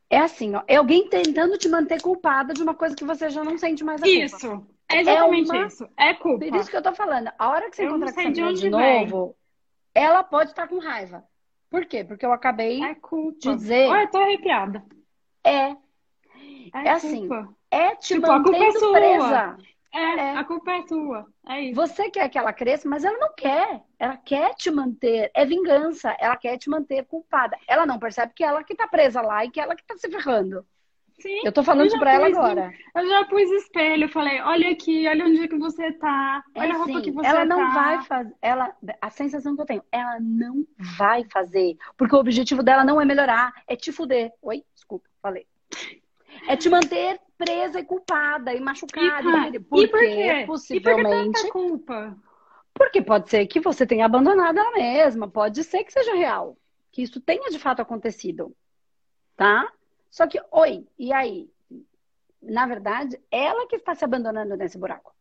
É 0.07 0.19
assim, 0.19 0.53
ó, 0.53 0.61
é 0.67 0.75
alguém 0.75 1.09
tentando 1.09 1.57
te 1.57 1.67
manter 1.67 1.99
culpada 1.99 2.53
de 2.53 2.61
uma 2.61 2.75
coisa 2.75 2.95
que 2.95 3.03
você 3.03 3.27
já 3.27 3.43
não 3.43 3.57
sente 3.57 3.83
mais 3.83 4.03
a 4.03 4.05
culpa. 4.05 4.19
Isso, 4.19 4.67
é 4.87 5.01
exatamente 5.01 5.49
é 5.49 5.53
uma... 5.53 5.65
isso. 5.65 5.89
É 5.97 6.13
culpa. 6.13 6.45
Por 6.45 6.55
isso 6.55 6.69
que 6.69 6.77
eu 6.77 6.83
tô 6.83 6.93
falando. 6.93 7.31
A 7.39 7.49
hora 7.49 7.71
que 7.71 7.75
você 7.75 7.85
eu 7.85 7.89
encontrar 7.89 8.13
com 8.13 8.21
essa 8.21 8.31
de, 8.31 8.53
de 8.53 8.69
novo, 8.69 9.35
ela 9.95 10.23
pode 10.23 10.51
estar 10.51 10.67
com 10.67 10.77
raiva. 10.77 11.23
Por 11.71 11.87
quê? 11.87 12.03
Porque 12.03 12.23
eu 12.23 12.31
acabei 12.31 12.83
é 12.83 12.93
de 12.93 13.55
dizer. 13.55 13.89
Olha, 13.89 14.03
eu 14.03 14.11
tô 14.11 14.19
arrepiada. 14.19 14.85
É. 15.43 15.71
É, 15.71 15.77
é 16.85 16.89
assim. 16.91 17.27
É 17.71 17.95
te 17.95 18.15
tipo, 18.15 18.27
mantendo 18.27 18.91
presa. 18.91 19.57
É, 19.93 19.99
é, 19.99 20.37
a 20.37 20.43
culpa 20.43 20.71
é 20.71 20.83
tua. 20.83 21.25
É 21.47 21.61
isso. 21.61 21.75
Você 21.75 22.09
quer 22.11 22.29
que 22.29 22.37
ela 22.37 22.53
cresça, 22.53 22.87
mas 22.87 23.03
ela 23.03 23.17
não 23.17 23.33
quer. 23.33 23.81
Ela 23.97 24.17
quer 24.17 24.53
te 24.53 24.69
manter. 24.69 25.31
É 25.33 25.45
vingança. 25.45 26.15
Ela 26.19 26.35
quer 26.35 26.57
te 26.57 26.69
manter 26.69 27.05
culpada. 27.05 27.57
Ela 27.67 27.85
não 27.85 27.97
percebe 27.97 28.33
que 28.35 28.43
ela 28.43 28.63
que 28.63 28.75
tá 28.75 28.87
presa 28.87 29.21
lá 29.21 29.43
e 29.43 29.49
que 29.49 29.59
ela 29.59 29.75
que 29.75 29.85
tá 29.85 29.97
se 29.97 30.09
ferrando. 30.09 30.65
Sim, 31.19 31.41
eu 31.43 31.51
tô 31.51 31.63
falando 31.63 31.87
isso 31.87 31.97
pra 31.97 32.13
ela 32.13 32.27
agora. 32.27 32.71
Eu 32.95 33.09
já 33.09 33.25
pus 33.25 33.49
espelho, 33.49 34.07
falei, 34.07 34.39
olha 34.39 34.69
aqui, 34.69 35.07
olha 35.07 35.25
onde 35.25 35.47
que 35.47 35.57
você 35.57 35.91
tá, 35.93 36.43
olha 36.55 36.67
é, 36.67 36.71
a 36.71 36.77
roupa 36.77 36.93
sim, 36.93 37.01
que 37.01 37.11
você 37.11 37.27
ela 37.27 37.43
não 37.43 37.57
tá. 37.57 37.73
vai 37.73 38.01
fazer, 38.03 38.35
ela, 38.39 38.75
a 39.01 39.09
sensação 39.09 39.55
que 39.55 39.61
eu 39.63 39.65
tenho, 39.65 39.83
ela 39.91 40.19
não 40.19 40.63
vai 40.77 41.23
fazer, 41.23 41.75
porque 41.97 42.15
o 42.15 42.19
objetivo 42.19 42.61
dela 42.61 42.85
não 42.85 43.01
é 43.01 43.05
melhorar, 43.05 43.51
é 43.67 43.75
te 43.75 43.91
fuder. 43.91 44.31
Oi, 44.43 44.63
desculpa, 44.75 45.09
falei. 45.19 45.47
É 46.47 46.55
te 46.55 46.69
manter 46.69 47.19
presa 47.37 47.79
e 47.79 47.85
culpada 47.85 48.53
e 48.53 48.59
machucada. 48.59 49.49
E, 49.55 49.59
porque, 49.59 49.83
e 49.83 49.87
por 49.87 49.99
quê? 49.99 50.43
Possivelmente. 50.47 51.29
E 51.29 51.31
por 51.31 51.41
que 51.43 51.51
culpa? 51.51 52.17
Porque 52.73 53.01
pode 53.01 53.29
ser 53.29 53.45
que 53.47 53.59
você 53.59 53.85
tenha 53.85 54.05
abandonado 54.05 54.59
ela 54.59 54.71
mesma, 54.71 55.27
pode 55.27 55.63
ser 55.63 55.83
que 55.83 55.91
seja 55.91 56.13
real, 56.13 56.57
que 56.91 57.01
isso 57.01 57.19
tenha 57.19 57.49
de 57.49 57.57
fato 57.57 57.81
acontecido, 57.81 58.55
tá? 59.35 59.71
Só 60.11 60.27
que, 60.27 60.39
oi, 60.51 60.87
e 60.97 61.11
aí? 61.11 61.49
Na 62.41 62.67
verdade, 62.67 63.19
ela 63.31 63.67
que 63.67 63.77
está 63.77 63.95
se 63.95 64.05
abandonando 64.05 64.55
nesse 64.55 64.77
buraco. 64.77 65.13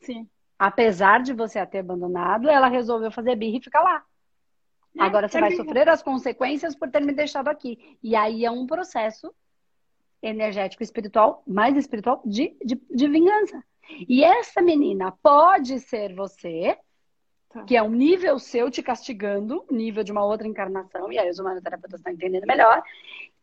Sim. 0.00 0.28
Apesar 0.58 1.22
de 1.22 1.32
você 1.32 1.60
a 1.60 1.66
ter 1.66 1.78
abandonado, 1.78 2.48
ela 2.48 2.66
resolveu 2.66 3.12
fazer 3.12 3.36
birra 3.36 3.58
e 3.58 3.62
ficar 3.62 3.80
lá. 3.80 4.04
É, 4.98 5.02
Agora 5.02 5.28
você 5.28 5.40
vai 5.40 5.52
sofrer 5.52 5.88
as 5.88 6.02
consequências 6.02 6.74
por 6.74 6.90
ter 6.90 7.00
me 7.00 7.12
deixado 7.12 7.48
aqui. 7.48 7.96
E 8.02 8.16
aí 8.16 8.44
é 8.44 8.50
um 8.50 8.66
processo 8.66 9.32
energético 10.22 10.82
espiritual, 10.82 11.42
mais 11.46 11.76
espiritual, 11.76 12.22
de, 12.24 12.56
de, 12.64 12.80
de 12.90 13.08
vingança. 13.08 13.62
E 14.08 14.22
essa 14.22 14.60
menina 14.60 15.12
pode 15.22 15.78
ser 15.80 16.14
você, 16.14 16.76
tá. 17.50 17.64
que 17.64 17.76
é 17.76 17.82
um 17.82 17.90
nível 17.90 18.38
seu 18.38 18.70
te 18.70 18.82
castigando, 18.82 19.64
nível 19.70 20.04
de 20.04 20.12
uma 20.12 20.24
outra 20.24 20.46
encarnação, 20.46 21.10
e 21.12 21.18
aí 21.18 21.30
os 21.30 21.38
humanoterapeutas 21.38 22.00
estão 22.00 22.12
entendendo 22.12 22.46
melhor, 22.46 22.82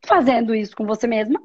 fazendo 0.05 0.53
isso 0.53 0.75
com 0.75 0.86
você 0.86 1.08
mesma, 1.08 1.41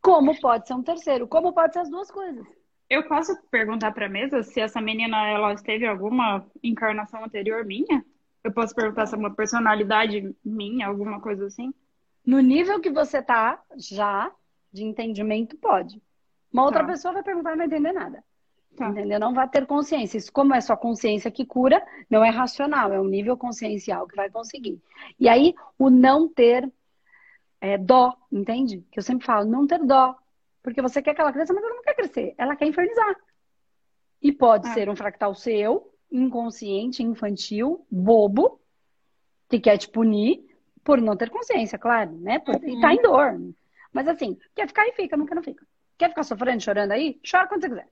como 0.00 0.38
pode 0.40 0.68
ser 0.68 0.74
um 0.74 0.82
terceiro, 0.82 1.26
como 1.26 1.52
pode 1.52 1.72
ser 1.72 1.80
as 1.80 1.90
duas 1.90 2.10
coisas. 2.10 2.46
Eu 2.88 3.08
posso 3.08 3.34
perguntar 3.50 3.92
para 3.92 4.06
a 4.06 4.10
mesa 4.10 4.42
se 4.42 4.60
essa 4.60 4.80
menina 4.80 5.26
ela 5.26 5.54
teve 5.56 5.86
alguma 5.86 6.46
encarnação 6.62 7.24
anterior 7.24 7.64
minha? 7.64 8.04
Eu 8.44 8.52
posso 8.52 8.74
perguntar 8.74 9.06
se 9.06 9.14
é 9.14 9.18
uma 9.18 9.34
personalidade 9.34 10.36
minha, 10.44 10.86
alguma 10.86 11.20
coisa 11.20 11.46
assim? 11.46 11.72
No 12.26 12.40
nível 12.40 12.80
que 12.80 12.90
você 12.90 13.22
tá 13.22 13.60
já, 13.76 14.30
de 14.74 14.84
entendimento, 14.84 15.56
pode. 15.56 16.02
Uma 16.52 16.64
outra 16.64 16.80
tá. 16.80 16.86
pessoa 16.88 17.14
vai 17.14 17.22
perguntar 17.22 17.50
e 17.50 17.52
não 17.52 17.58
vai 17.58 17.66
entender 17.66 17.92
nada. 17.92 18.24
Tá. 18.76 18.88
Entendeu? 18.88 19.20
Não 19.20 19.32
vai 19.32 19.48
ter 19.48 19.66
consciência. 19.66 20.18
Isso, 20.18 20.32
como 20.32 20.52
é 20.52 20.60
só 20.60 20.76
consciência 20.76 21.30
que 21.30 21.46
cura, 21.46 21.84
não 22.10 22.24
é 22.24 22.28
racional, 22.30 22.92
é 22.92 23.00
um 23.00 23.06
nível 23.06 23.36
consciencial 23.36 24.06
que 24.06 24.16
vai 24.16 24.28
conseguir. 24.28 24.82
E 25.18 25.28
aí, 25.28 25.54
o 25.78 25.88
não 25.88 26.28
ter 26.28 26.70
é, 27.60 27.78
dó, 27.78 28.16
entende? 28.32 28.84
Que 28.90 28.98
eu 28.98 29.02
sempre 29.02 29.24
falo, 29.24 29.48
não 29.48 29.66
ter 29.66 29.78
dó. 29.78 30.16
Porque 30.60 30.82
você 30.82 31.00
quer 31.00 31.14
que 31.14 31.20
ela 31.20 31.32
cresça, 31.32 31.52
mas 31.52 31.62
ela 31.62 31.74
não 31.74 31.82
quer 31.82 31.94
crescer. 31.94 32.34
Ela 32.36 32.56
quer 32.56 32.66
infernizar. 32.66 33.16
E 34.20 34.32
pode 34.32 34.66
ah. 34.68 34.74
ser 34.74 34.90
um 34.90 34.96
fractal 34.96 35.34
seu, 35.34 35.94
inconsciente, 36.10 37.02
infantil, 37.02 37.86
bobo, 37.88 38.60
que 39.48 39.60
quer 39.60 39.78
te 39.78 39.88
punir 39.88 40.44
por 40.82 41.00
não 41.00 41.16
ter 41.16 41.30
consciência, 41.30 41.78
claro, 41.78 42.12
né? 42.12 42.38
Por, 42.40 42.56
uhum. 42.56 42.68
E 42.68 42.80
tá 42.80 42.92
em 42.92 43.00
dor. 43.00 43.40
Mas 43.94 44.06
assim, 44.08 44.36
quer 44.54 44.68
ficar 44.68 44.82
aí, 44.82 44.92
fica, 44.92 45.16
não 45.16 45.24
quer, 45.24 45.34
não 45.34 45.42
fica. 45.42 45.66
Quer 45.96 46.10
ficar 46.10 46.24
sofrendo, 46.24 46.62
chorando 46.62 46.92
aí? 46.92 47.18
Chora 47.24 47.46
quando 47.46 47.62
você 47.62 47.68
quiser 47.70 47.88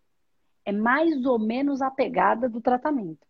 é 0.64 0.72
mais 0.72 1.24
ou 1.24 1.38
menos 1.38 1.82
a 1.82 1.90
pegada 1.90 2.48
do 2.48 2.60
tratamento. 2.60 3.26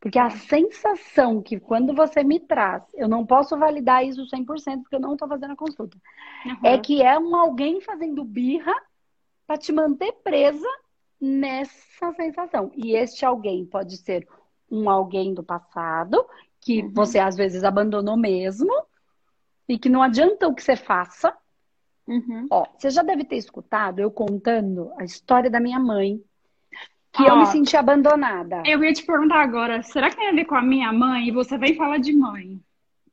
Porque 0.00 0.18
a 0.18 0.30
sensação 0.30 1.40
que 1.40 1.60
quando 1.60 1.94
você 1.94 2.24
me 2.24 2.40
traz, 2.40 2.82
eu 2.94 3.08
não 3.08 3.24
posso 3.24 3.56
validar 3.56 4.04
isso 4.04 4.26
100% 4.26 4.82
porque 4.82 4.96
eu 4.96 5.00
não 5.00 5.12
estou 5.12 5.28
fazendo 5.28 5.52
a 5.52 5.56
consulta, 5.56 5.96
uhum. 6.44 6.56
é 6.64 6.78
que 6.78 7.02
é 7.02 7.16
um 7.18 7.36
alguém 7.36 7.80
fazendo 7.80 8.24
birra 8.24 8.74
para 9.46 9.56
te 9.56 9.70
manter 9.70 10.12
presa 10.24 10.66
nessa 11.20 12.12
sensação. 12.14 12.72
E 12.74 12.96
este 12.96 13.24
alguém 13.24 13.64
pode 13.64 13.96
ser 13.96 14.26
um 14.68 14.90
alguém 14.90 15.34
do 15.34 15.44
passado, 15.44 16.26
que 16.60 16.82
uhum. 16.82 16.92
você 16.92 17.20
às 17.20 17.36
vezes 17.36 17.62
abandonou 17.62 18.16
mesmo, 18.16 18.72
e 19.68 19.78
que 19.78 19.88
não 19.88 20.02
adianta 20.02 20.48
o 20.48 20.54
que 20.54 20.62
você 20.62 20.74
faça, 20.74 21.36
Uhum. 22.12 22.46
Ó, 22.50 22.66
você 22.76 22.90
já 22.90 23.02
deve 23.02 23.24
ter 23.24 23.36
escutado 23.36 24.00
eu 24.00 24.10
contando 24.10 24.92
a 24.98 25.04
história 25.04 25.50
da 25.50 25.58
minha 25.58 25.78
mãe, 25.78 26.20
que 27.10 27.22
eu 27.22 27.36
me 27.36 27.46
senti 27.46 27.76
abandonada. 27.76 28.62
Eu 28.66 28.84
ia 28.84 28.92
te 28.92 29.04
perguntar 29.04 29.42
agora, 29.42 29.82
será 29.82 30.10
que 30.10 30.16
tem 30.16 30.28
a 30.28 30.32
ver 30.32 30.44
com 30.44 30.54
a 30.54 30.62
minha 30.62 30.92
mãe? 30.92 31.28
E 31.28 31.32
você 31.32 31.56
vem 31.56 31.74
falar 31.74 31.98
de 31.98 32.12
mãe? 32.12 32.60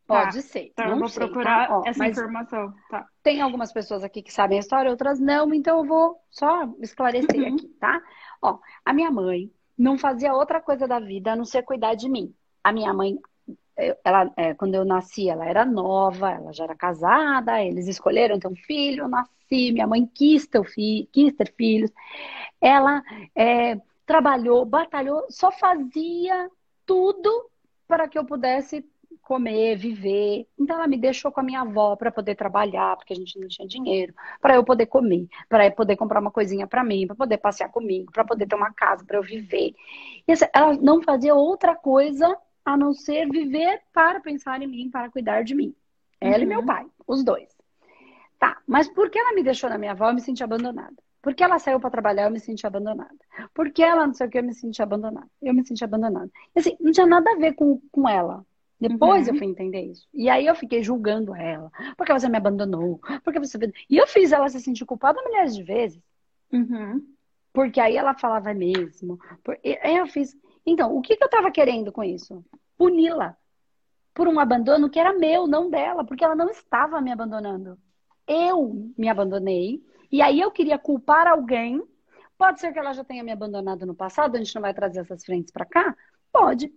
Pode 0.05 0.35
tá. 0.35 0.41
ser. 0.41 0.71
Então 0.73 0.89
eu 0.89 0.97
vou 0.97 1.07
sei, 1.07 1.23
procurar 1.23 1.67
tá? 1.67 1.77
Ó, 1.77 1.83
essa 1.85 2.07
informação. 2.07 2.73
Tá. 2.89 3.07
Tem 3.23 3.41
algumas 3.41 3.71
pessoas 3.71 4.03
aqui 4.03 4.21
que 4.21 4.33
sabem 4.33 4.57
a 4.57 4.61
história, 4.61 4.89
outras 4.89 5.19
não, 5.19 5.53
então 5.53 5.79
eu 5.79 5.85
vou 5.85 6.17
só 6.29 6.67
esclarecer 6.81 7.39
uhum. 7.39 7.55
aqui, 7.55 7.67
tá? 7.79 8.01
Ó, 8.41 8.57
a 8.83 8.91
minha 8.91 9.11
mãe 9.11 9.51
não 9.77 9.97
fazia 9.97 10.33
outra 10.33 10.59
coisa 10.59 10.87
da 10.87 10.99
vida 10.99 11.31
a 11.31 11.35
não 11.35 11.45
ser 11.45 11.63
cuidar 11.63 11.93
de 11.95 12.09
mim. 12.09 12.33
A 12.63 12.73
minha 12.73 12.93
mãe 12.93 13.17
ela, 14.03 14.31
é, 14.35 14.53
quando 14.53 14.75
eu 14.75 14.85
nasci, 14.85 15.29
ela 15.29 15.45
era 15.45 15.65
nova, 15.65 16.31
ela 16.31 16.51
já 16.53 16.65
era 16.65 16.75
casada, 16.75 17.63
eles 17.63 17.87
escolheram 17.87 18.39
ter 18.39 18.47
um 18.47 18.55
filho, 18.55 19.03
eu 19.03 19.07
nasci, 19.09 19.71
minha 19.71 19.87
mãe 19.87 20.05
quis 20.05 20.45
ter, 20.47 20.63
fi, 20.65 21.09
quis 21.11 21.33
ter 21.33 21.53
filhos. 21.55 21.91
Ela 22.61 23.01
é, 23.35 23.79
trabalhou, 24.05 24.65
batalhou, 24.65 25.25
só 25.29 25.51
fazia 25.51 26.49
tudo 26.85 27.49
para 27.87 28.07
que 28.07 28.17
eu 28.17 28.25
pudesse 28.25 28.85
comer, 29.21 29.75
viver. 29.75 30.47
Então 30.57 30.75
ela 30.75 30.87
me 30.87 30.97
deixou 30.97 31.31
com 31.31 31.39
a 31.39 31.43
minha 31.43 31.61
avó 31.61 31.95
para 31.95 32.11
poder 32.11 32.35
trabalhar, 32.35 32.97
porque 32.97 33.13
a 33.13 33.15
gente 33.15 33.39
não 33.39 33.47
tinha 33.47 33.67
dinheiro, 33.67 34.13
para 34.41 34.55
eu 34.55 34.63
poder 34.63 34.87
comer, 34.87 35.27
para 35.47 35.67
eu 35.67 35.71
poder 35.71 35.95
comprar 35.95 36.19
uma 36.19 36.31
coisinha 36.31 36.65
para 36.65 36.83
mim, 36.83 37.05
para 37.05 37.15
poder 37.15 37.37
passear 37.37 37.69
comigo, 37.69 38.11
para 38.11 38.25
poder 38.25 38.47
ter 38.47 38.55
uma 38.55 38.73
casa 38.73 39.05
para 39.05 39.17
eu 39.17 39.23
viver. 39.23 39.75
E 40.27 40.33
ela 40.51 40.73
não 40.73 41.03
fazia 41.03 41.35
outra 41.35 41.75
coisa 41.75 42.35
a 42.73 42.77
não 42.77 42.93
ser 42.93 43.27
viver 43.29 43.81
para 43.91 44.19
pensar 44.19 44.61
em 44.61 44.67
mim, 44.67 44.89
para 44.89 45.09
cuidar 45.09 45.43
de 45.43 45.55
mim. 45.55 45.75
Ela 46.21 46.37
uhum. 46.37 46.43
e 46.43 46.45
meu 46.45 46.59
uhum. 46.59 46.65
pai, 46.65 46.85
os 47.07 47.23
dois. 47.23 47.49
Tá, 48.37 48.61
mas 48.67 48.87
por 48.87 49.09
que 49.09 49.17
ela 49.17 49.33
me 49.33 49.43
deixou 49.43 49.69
na 49.69 49.77
minha 49.77 49.91
avó, 49.91 50.09
eu 50.09 50.13
me 50.13 50.21
senti 50.21 50.43
abandonada. 50.43 50.95
Porque 51.21 51.43
ela 51.43 51.59
saiu 51.59 51.79
para 51.79 51.89
trabalhar, 51.89 52.25
eu 52.25 52.31
me 52.31 52.39
senti 52.39 52.65
abandonada. 52.65 53.17
Porque 53.53 53.83
ela 53.83 54.07
não 54.07 54.13
sei 54.13 54.27
o 54.27 54.29
que, 54.29 54.37
eu 54.37 54.43
me 54.43 54.53
senti 54.53 54.81
abandonada. 54.81 55.27
Eu 55.41 55.53
me 55.53 55.65
senti 55.65 55.83
abandonada. 55.83 56.31
E, 56.55 56.59
assim, 56.59 56.77
não 56.79 56.91
tinha 56.91 57.05
nada 57.05 57.31
a 57.31 57.35
ver 57.35 57.53
com, 57.53 57.81
com 57.91 58.07
ela. 58.07 58.45
Depois 58.79 59.27
uhum. 59.27 59.33
eu 59.33 59.37
fui 59.39 59.47
entender 59.47 59.81
isso. 59.81 60.07
E 60.13 60.29
aí 60.29 60.45
eu 60.45 60.55
fiquei 60.55 60.81
julgando 60.81 61.35
ela. 61.35 61.69
Porque 61.97 62.13
você 62.13 62.29
me 62.29 62.37
abandonou. 62.37 63.01
Porque 63.23 63.39
você. 63.39 63.57
E 63.89 63.97
eu 63.97 64.07
fiz 64.07 64.31
ela 64.31 64.47
se 64.47 64.61
sentir 64.61 64.85
culpada 64.85 65.21
milhares 65.23 65.53
de 65.53 65.63
vezes. 65.63 66.01
Uhum. 66.53 67.05
Porque 67.51 67.81
aí 67.81 67.97
ela 67.97 68.13
falava 68.13 68.53
mesmo. 68.53 69.19
Aí 69.83 69.97
eu 69.97 70.07
fiz. 70.07 70.37
Então, 70.69 70.95
o 70.95 71.01
que, 71.01 71.15
que 71.15 71.23
eu 71.23 71.27
estava 71.27 71.49
querendo 71.49 71.91
com 71.91 72.03
isso? 72.03 72.45
Puni-la 72.77 73.35
por 74.13 74.27
um 74.27 74.39
abandono 74.39 74.89
que 74.89 74.99
era 74.99 75.13
meu, 75.13 75.47
não 75.47 75.69
dela, 75.69 76.03
porque 76.03 76.23
ela 76.23 76.35
não 76.35 76.49
estava 76.49 77.01
me 77.01 77.11
abandonando. 77.11 77.77
Eu 78.27 78.91
me 78.97 79.09
abandonei 79.09 79.81
e 80.11 80.21
aí 80.21 80.39
eu 80.39 80.51
queria 80.51 80.77
culpar 80.77 81.27
alguém. 81.27 81.81
Pode 82.37 82.59
ser 82.59 82.71
que 82.71 82.79
ela 82.79 82.93
já 82.93 83.03
tenha 83.03 83.23
me 83.23 83.31
abandonado 83.31 83.85
no 83.85 83.95
passado, 83.95 84.35
a 84.35 84.37
gente 84.37 84.53
não 84.53 84.61
vai 84.61 84.73
trazer 84.73 84.99
essas 84.99 85.25
frentes 85.25 85.51
para 85.51 85.65
cá? 85.65 85.95
Pode. 86.31 86.71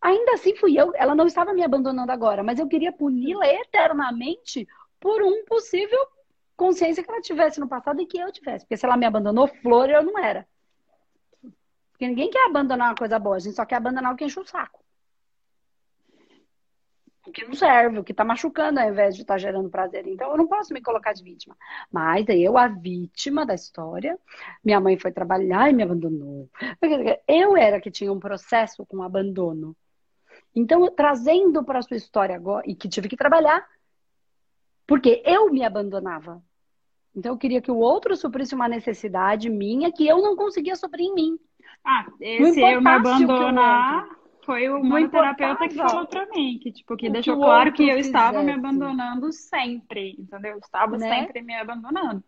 Ainda 0.00 0.32
assim 0.32 0.54
fui 0.56 0.78
eu, 0.78 0.92
ela 0.94 1.14
não 1.14 1.26
estava 1.26 1.54
me 1.54 1.62
abandonando 1.62 2.12
agora, 2.12 2.42
mas 2.42 2.58
eu 2.58 2.68
queria 2.68 2.92
puni-la 2.92 3.46
eternamente 3.46 4.66
por 5.00 5.22
um 5.22 5.44
possível 5.46 5.98
consciência 6.56 7.02
que 7.02 7.10
ela 7.10 7.20
tivesse 7.20 7.58
no 7.58 7.68
passado 7.68 8.02
e 8.02 8.06
que 8.06 8.18
eu 8.18 8.30
tivesse. 8.30 8.64
Porque 8.64 8.76
se 8.76 8.84
ela 8.84 8.96
me 8.96 9.06
abandonou, 9.06 9.46
flor 9.46 9.88
eu 9.88 10.02
não 10.02 10.18
era. 10.18 10.46
Porque 12.02 12.08
ninguém 12.08 12.30
quer 12.30 12.46
abandonar 12.46 12.88
uma 12.88 12.96
coisa 12.96 13.16
boa, 13.16 13.36
a 13.36 13.38
gente 13.38 13.54
só 13.54 13.64
quer 13.64 13.76
abandonar 13.76 14.12
o 14.12 14.16
que 14.16 14.24
enche 14.24 14.40
o 14.40 14.44
saco. 14.44 14.82
O 17.24 17.30
que 17.30 17.44
não 17.44 17.54
serve, 17.54 18.00
o 18.00 18.02
que 18.02 18.10
está 18.10 18.24
machucando 18.24 18.80
ao 18.80 18.90
invés 18.90 19.14
de 19.14 19.22
estar 19.22 19.34
tá 19.34 19.38
gerando 19.38 19.70
prazer. 19.70 20.08
Então 20.08 20.28
eu 20.32 20.36
não 20.36 20.48
posso 20.48 20.74
me 20.74 20.82
colocar 20.82 21.12
de 21.12 21.22
vítima. 21.22 21.56
Mas 21.92 22.26
eu, 22.28 22.58
a 22.58 22.66
vítima 22.66 23.46
da 23.46 23.54
história, 23.54 24.18
minha 24.64 24.80
mãe 24.80 24.98
foi 24.98 25.12
trabalhar 25.12 25.70
e 25.70 25.72
me 25.72 25.84
abandonou. 25.84 26.50
Eu 27.28 27.56
era 27.56 27.80
que 27.80 27.88
tinha 27.88 28.12
um 28.12 28.18
processo 28.18 28.84
com 28.84 29.00
abandono. 29.00 29.76
Então, 30.52 30.90
trazendo 30.90 31.62
para 31.62 31.78
a 31.78 31.82
sua 31.82 31.96
história 31.96 32.34
agora, 32.34 32.68
e 32.68 32.74
que 32.74 32.88
tive 32.88 33.08
que 33.08 33.16
trabalhar, 33.16 33.64
porque 34.88 35.22
eu 35.24 35.52
me 35.52 35.62
abandonava. 35.62 36.42
Então, 37.14 37.32
eu 37.32 37.38
queria 37.38 37.62
que 37.62 37.70
o 37.70 37.76
outro 37.76 38.16
suprisse 38.16 38.56
uma 38.56 38.66
necessidade 38.66 39.48
minha 39.48 39.92
que 39.92 40.04
eu 40.04 40.20
não 40.20 40.34
conseguia 40.34 40.74
suprir 40.74 41.06
em 41.06 41.14
mim. 41.14 41.38
Ah, 41.84 42.06
esse 42.20 42.60
eu 42.60 42.80
me 42.80 42.88
abandonar 42.88 44.08
foi 44.44 44.68
o 44.68 44.82
terapeuta 45.08 45.68
que 45.68 45.76
falou 45.76 46.06
pra 46.06 46.26
mim, 46.26 46.58
que 46.60 46.72
tipo, 46.72 46.96
que 46.96 47.08
deixou 47.08 47.36
que 47.36 47.42
claro 47.42 47.72
que 47.72 47.88
eu 47.88 47.98
estava 47.98 48.42
me 48.42 48.52
abandonando 48.52 49.32
sempre, 49.32 50.16
entendeu? 50.18 50.52
Eu 50.52 50.58
estava 50.58 50.98
né? 50.98 51.08
sempre 51.08 51.42
me 51.42 51.54
abandonando. 51.54 52.22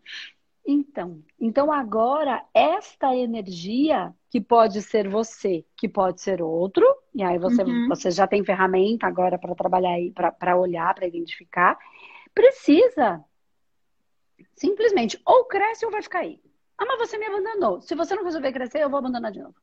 Então, 0.67 1.21
então 1.39 1.71
agora 1.71 2.43
esta 2.53 3.15
energia 3.15 4.11
que 4.31 4.41
pode 4.41 4.81
ser 4.81 5.07
você, 5.07 5.63
que 5.77 5.87
pode 5.87 6.21
ser 6.21 6.41
outro, 6.41 6.83
e 7.13 7.21
aí 7.21 7.37
você, 7.37 7.63
uhum. 7.63 7.87
você 7.87 8.09
já 8.09 8.25
tem 8.25 8.43
ferramenta 8.43 9.05
agora 9.05 9.37
para 9.37 9.53
trabalhar 9.53 9.91
aí, 9.91 10.11
para 10.11 10.57
olhar, 10.57 10.93
para 10.95 11.05
identificar, 11.05 11.77
precisa 12.33 13.23
simplesmente 14.55 15.21
ou 15.25 15.45
cresce 15.45 15.85
ou 15.85 15.91
vai 15.91 16.01
ficar 16.01 16.19
aí. 16.19 16.39
Ah, 16.77 16.85
mas 16.85 16.99
você 16.99 17.17
me 17.17 17.25
abandonou. 17.25 17.81
Se 17.81 17.95
você 17.95 18.15
não 18.15 18.23
resolver 18.23 18.51
crescer, 18.51 18.79
eu 18.79 18.89
vou 18.89 18.99
abandonar 18.99 19.31
de 19.31 19.39
novo. 19.39 19.55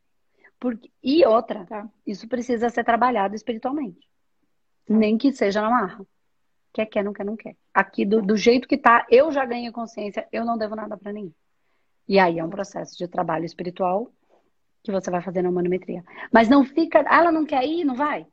Porque... 0.59 0.91
E 1.03 1.25
outra, 1.27 1.67
tá. 1.67 1.89
isso 2.07 2.29
precisa 2.29 2.71
ser 2.71 2.85
trabalhado 2.85 3.35
espiritualmente. 3.35 4.01
Tá. 4.87 4.95
Nem 4.95 5.19
que 5.19 5.33
seja 5.33 5.61
na 5.61 5.71
marra. 5.71 6.07
Quer, 6.73 6.87
quer, 6.87 7.05
não 7.05 7.13
quer, 7.13 7.25
não 7.25 7.37
quer. 7.37 7.57
Aqui, 7.75 8.05
do, 8.05 8.23
do 8.23 8.37
jeito 8.37 8.67
que 8.67 8.79
tá, 8.79 9.07
eu 9.11 9.31
já 9.31 9.45
ganhei 9.45 9.71
consciência, 9.71 10.27
eu 10.33 10.45
não 10.45 10.57
devo 10.57 10.75
nada 10.75 10.97
para 10.97 11.13
ninguém. 11.13 11.35
E 12.09 12.19
aí 12.19 12.39
é 12.39 12.45
um 12.45 12.51
processo 12.51 12.97
de 12.97 13.07
trabalho 13.07 13.45
espiritual 13.45 14.11
que 14.83 14.91
você 14.91 15.11
vai 15.11 15.23
fazer 15.23 15.43
na 15.43 15.51
humanometria. 15.51 16.03
Mas 16.33 16.49
não 16.49 16.65
fica, 16.65 17.05
ah, 17.07 17.19
ela 17.19 17.33
não 17.33 17.45
quer 17.45 17.65
ir, 17.65 17.85
não 17.85 17.95
vai. 17.95 18.27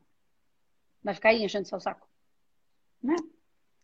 Vai 1.02 1.14
ficar 1.14 1.30
aí 1.30 1.44
enchendo 1.44 1.68
seu 1.68 1.80
saco. 1.80 2.08
Né? 3.02 3.16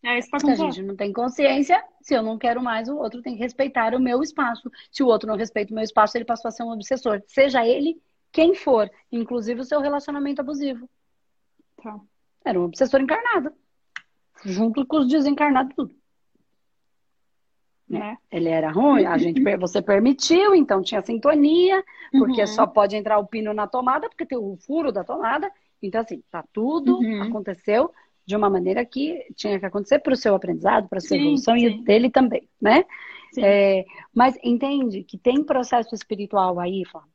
É 0.03 0.19
isso 0.19 0.29
Se 0.39 0.51
a 0.51 0.55
gente 0.55 0.83
não 0.83 0.95
tem 0.95 1.13
consciência, 1.13 1.83
se 2.01 2.15
eu 2.15 2.23
não 2.23 2.39
quero 2.39 2.63
mais, 2.63 2.89
o 2.89 2.97
outro 2.97 3.23
tem 3.23 3.35
que 3.35 3.41
respeitar 3.41 3.95
o 3.95 4.01
meu 4.01 4.23
espaço. 4.23 4.71
Se 4.91 5.03
o 5.03 5.07
outro 5.07 5.29
não 5.29 5.37
respeita 5.37 5.73
o 5.73 5.75
meu 5.75 5.83
espaço, 5.83 6.17
ele 6.17 6.25
passou 6.25 6.49
a 6.49 6.53
ser 6.53 6.63
um 6.63 6.71
obsessor. 6.71 7.23
Seja 7.27 7.67
ele 7.67 8.01
quem 8.31 8.55
for, 8.55 8.91
inclusive 9.11 9.61
o 9.61 9.65
seu 9.65 9.81
relacionamento 9.81 10.41
abusivo. 10.41 10.89
Tá. 11.83 11.99
Era 12.45 12.61
um 12.61 12.65
obsessor 12.65 13.01
encarnado. 13.01 13.53
Junto 14.45 14.87
com 14.87 14.99
os 14.99 15.09
desencarnados, 15.09 15.75
tudo. 15.75 15.95
Né? 17.89 18.17
Ele 18.31 18.49
era 18.49 18.71
ruim, 18.71 19.07
a 19.07 19.17
gente, 19.17 19.41
você 19.57 19.81
permitiu, 19.81 20.55
então 20.55 20.83
tinha 20.83 21.01
sintonia, 21.03 21.83
porque 22.11 22.41
uhum. 22.41 22.47
só 22.47 22.67
pode 22.67 22.97
entrar 22.97 23.19
o 23.19 23.27
pino 23.27 23.55
na 23.55 23.67
tomada, 23.67 24.09
porque 24.09 24.27
tem 24.27 24.37
o 24.37 24.57
furo 24.57 24.93
da 24.93 25.05
tomada. 25.05 25.51
Então, 25.81 26.01
assim, 26.01 26.23
tá 26.31 26.45
tudo, 26.53 26.99
uhum. 26.99 27.23
aconteceu 27.23 27.93
de 28.27 28.37
uma 28.37 28.51
maneira 28.51 28.85
que 28.85 29.25
tinha 29.35 29.59
que 29.59 29.67
acontecer 29.67 30.01
para 30.01 30.13
o 30.13 30.17
seu 30.17 30.35
aprendizado, 30.35 30.89
para 30.89 30.99
a 30.99 31.01
sua 31.01 31.17
sim, 31.17 31.23
evolução 31.23 31.59
sim. 31.59 31.67
e 31.67 31.83
dele 31.85 32.11
também, 32.11 32.49
né? 32.61 32.85
É, 33.39 33.85
mas 34.15 34.37
entende 34.43 35.05
que 35.05 35.19
tem 35.19 35.45
processo 35.45 35.95
espiritual 35.95 36.59
aí, 36.59 36.85
Flávia. 36.85 37.11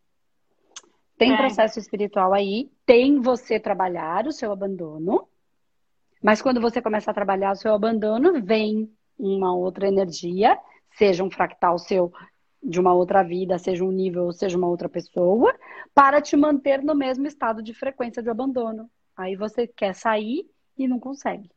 Tem 1.17 1.33
é. 1.33 1.37
processo 1.37 1.79
espiritual 1.79 2.33
aí, 2.33 2.69
tem 2.85 3.19
você 3.19 3.59
trabalhar 3.59 4.27
o 4.27 4.31
seu 4.31 4.51
abandono, 4.51 5.27
mas 6.21 6.41
quando 6.41 6.61
você 6.61 6.81
começa 6.81 7.11
a 7.11 7.13
trabalhar 7.13 7.51
o 7.51 7.55
seu 7.55 7.73
abandono, 7.73 8.41
vem 8.41 8.91
uma 9.17 9.55
outra 9.55 9.87
energia 9.87 10.57
seja 10.93 11.23
um 11.23 11.31
fractal 11.31 11.77
seu 11.77 12.11
de 12.63 12.79
uma 12.79 12.93
outra 12.93 13.23
vida, 13.23 13.57
seja 13.57 13.83
um 13.83 13.91
nível, 13.91 14.25
ou 14.25 14.33
seja 14.33 14.55
uma 14.55 14.67
outra 14.67 14.87
pessoa, 14.87 15.55
para 15.95 16.21
te 16.21 16.37
manter 16.37 16.83
no 16.83 16.93
mesmo 16.93 17.25
estado 17.25 17.61
de 17.63 17.73
frequência 17.73 18.21
de 18.21 18.29
abandono. 18.29 18.87
Aí 19.17 19.35
você 19.35 19.65
quer 19.65 19.95
sair 19.95 20.45
e 20.77 20.87
não 20.87 20.99
consegue. 20.99 21.49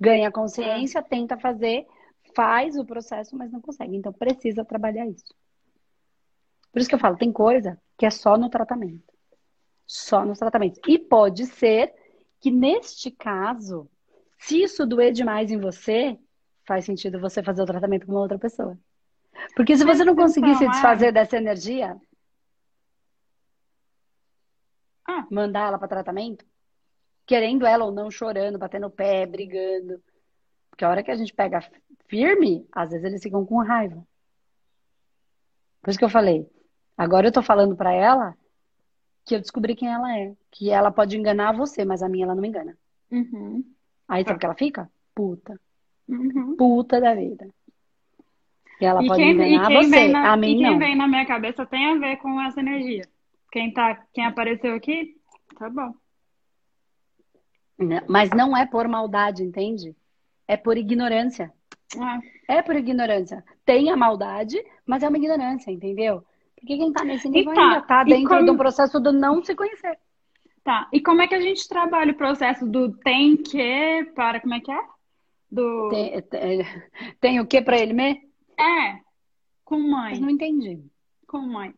Ganha 0.00 0.30
consciência, 0.30 1.02
tenta 1.02 1.36
fazer, 1.38 1.86
faz 2.34 2.76
o 2.76 2.84
processo, 2.84 3.36
mas 3.36 3.50
não 3.50 3.60
consegue. 3.60 3.96
Então 3.96 4.12
precisa 4.12 4.64
trabalhar 4.64 5.06
isso. 5.06 5.34
Por 6.72 6.80
isso 6.80 6.88
que 6.88 6.94
eu 6.94 7.00
falo, 7.00 7.16
tem 7.16 7.32
coisa 7.32 7.80
que 7.96 8.06
é 8.06 8.10
só 8.10 8.36
no 8.36 8.48
tratamento. 8.48 9.12
Só 9.86 10.24
no 10.24 10.34
tratamento. 10.34 10.80
E 10.86 10.98
pode 10.98 11.46
ser 11.46 11.92
que 12.40 12.50
neste 12.50 13.10
caso, 13.10 13.90
se 14.38 14.62
isso 14.62 14.86
doer 14.86 15.12
demais 15.12 15.50
em 15.50 15.58
você, 15.58 16.18
faz 16.66 16.84
sentido 16.84 17.18
você 17.18 17.42
fazer 17.42 17.62
o 17.62 17.66
tratamento 17.66 18.06
com 18.06 18.12
uma 18.12 18.20
outra 18.20 18.38
pessoa. 18.38 18.78
Porque 19.56 19.76
se 19.76 19.84
você 19.84 20.04
não 20.04 20.14
conseguir 20.14 20.54
se 20.56 20.68
desfazer 20.68 21.12
dessa 21.12 21.36
energia, 21.36 21.96
ah. 25.06 25.26
mandar 25.30 25.68
ela 25.68 25.78
para 25.78 25.88
tratamento, 25.88 26.44
querendo 27.28 27.66
ela 27.66 27.84
ou 27.84 27.92
não, 27.92 28.10
chorando, 28.10 28.58
batendo 28.58 28.86
o 28.86 28.90
pé, 28.90 29.26
brigando. 29.26 30.02
Porque 30.70 30.82
a 30.82 30.88
hora 30.88 31.02
que 31.02 31.10
a 31.10 31.14
gente 31.14 31.34
pega 31.34 31.60
firme, 32.08 32.66
às 32.72 32.90
vezes 32.90 33.04
eles 33.04 33.22
ficam 33.22 33.44
com 33.44 33.62
raiva. 33.62 34.02
Por 35.82 35.90
isso 35.90 35.98
que 35.98 36.04
eu 36.06 36.10
falei. 36.10 36.48
Agora 36.96 37.28
eu 37.28 37.32
tô 37.32 37.42
falando 37.42 37.76
para 37.76 37.92
ela 37.92 38.34
que 39.26 39.34
eu 39.34 39.40
descobri 39.40 39.76
quem 39.76 39.92
ela 39.92 40.18
é. 40.18 40.34
Que 40.50 40.70
ela 40.70 40.90
pode 40.90 41.18
enganar 41.18 41.52
você, 41.52 41.84
mas 41.84 42.02
a 42.02 42.08
minha 42.08 42.24
ela 42.24 42.34
não 42.34 42.40
me 42.40 42.48
engana. 42.48 42.76
Uhum. 43.10 43.62
Aí 44.08 44.24
sabe 44.24 44.36
o 44.36 44.38
que 44.38 44.46
ela 44.46 44.54
fica? 44.54 44.90
Puta. 45.14 45.60
Uhum. 46.08 46.56
Puta 46.56 46.98
da 46.98 47.14
vida. 47.14 47.46
E 48.80 48.86
ela 48.86 49.02
e 49.04 49.06
pode 49.06 49.20
quem, 49.20 49.32
enganar 49.32 49.70
você, 49.70 50.08
na, 50.08 50.32
a 50.32 50.36
mim 50.36 50.52
e 50.52 50.56
quem 50.56 50.70
não. 50.70 50.78
vem 50.78 50.96
na 50.96 51.06
minha 51.06 51.26
cabeça 51.26 51.66
tem 51.66 51.90
a 51.90 51.98
ver 51.98 52.16
com 52.16 52.40
essa 52.40 52.58
energia. 52.58 53.06
Quem, 53.52 53.70
tá, 53.70 54.02
quem 54.14 54.24
apareceu 54.24 54.74
aqui, 54.74 55.14
tá 55.58 55.68
bom. 55.68 55.92
Mas 58.08 58.30
não 58.30 58.56
é 58.56 58.66
por 58.66 58.88
maldade, 58.88 59.42
entende? 59.42 59.94
É 60.46 60.56
por 60.56 60.76
ignorância. 60.76 61.52
É. 62.48 62.56
é 62.58 62.62
por 62.62 62.76
ignorância. 62.76 63.44
Tem 63.64 63.90
a 63.90 63.96
maldade, 63.96 64.62
mas 64.84 65.02
é 65.02 65.08
uma 65.08 65.18
ignorância, 65.18 65.70
entendeu? 65.70 66.24
Porque 66.54 66.76
quem 66.76 66.92
tá 66.92 67.04
nesse 67.04 67.28
nível 67.28 67.54
tá. 67.54 67.62
ainda 67.62 67.82
tá 67.82 68.04
dentro 68.04 68.28
como... 68.28 68.46
do 68.46 68.56
processo 68.56 68.98
do 68.98 69.12
não 69.12 69.42
se 69.42 69.54
conhecer. 69.54 69.98
Tá. 70.64 70.88
E 70.92 71.00
como 71.00 71.22
é 71.22 71.28
que 71.28 71.34
a 71.34 71.40
gente 71.40 71.66
trabalha 71.68 72.12
o 72.12 72.16
processo 72.16 72.66
do 72.66 72.92
tem 72.98 73.36
que 73.36 74.04
para 74.14 74.40
como 74.40 74.54
é 74.54 74.60
que 74.60 74.70
é? 74.70 74.80
Do 75.50 75.88
tem, 75.88 76.22
tem, 76.22 76.66
tem 77.20 77.40
o 77.40 77.46
que 77.46 77.62
para 77.62 77.78
ele 77.78 77.94
mesmo? 77.94 78.20
É. 78.58 79.00
Com 79.64 79.78
mãe. 79.78 80.10
Mas 80.10 80.20
não 80.20 80.30
entendi. 80.30 80.82
Com 81.26 81.38
mãe. 81.38 81.72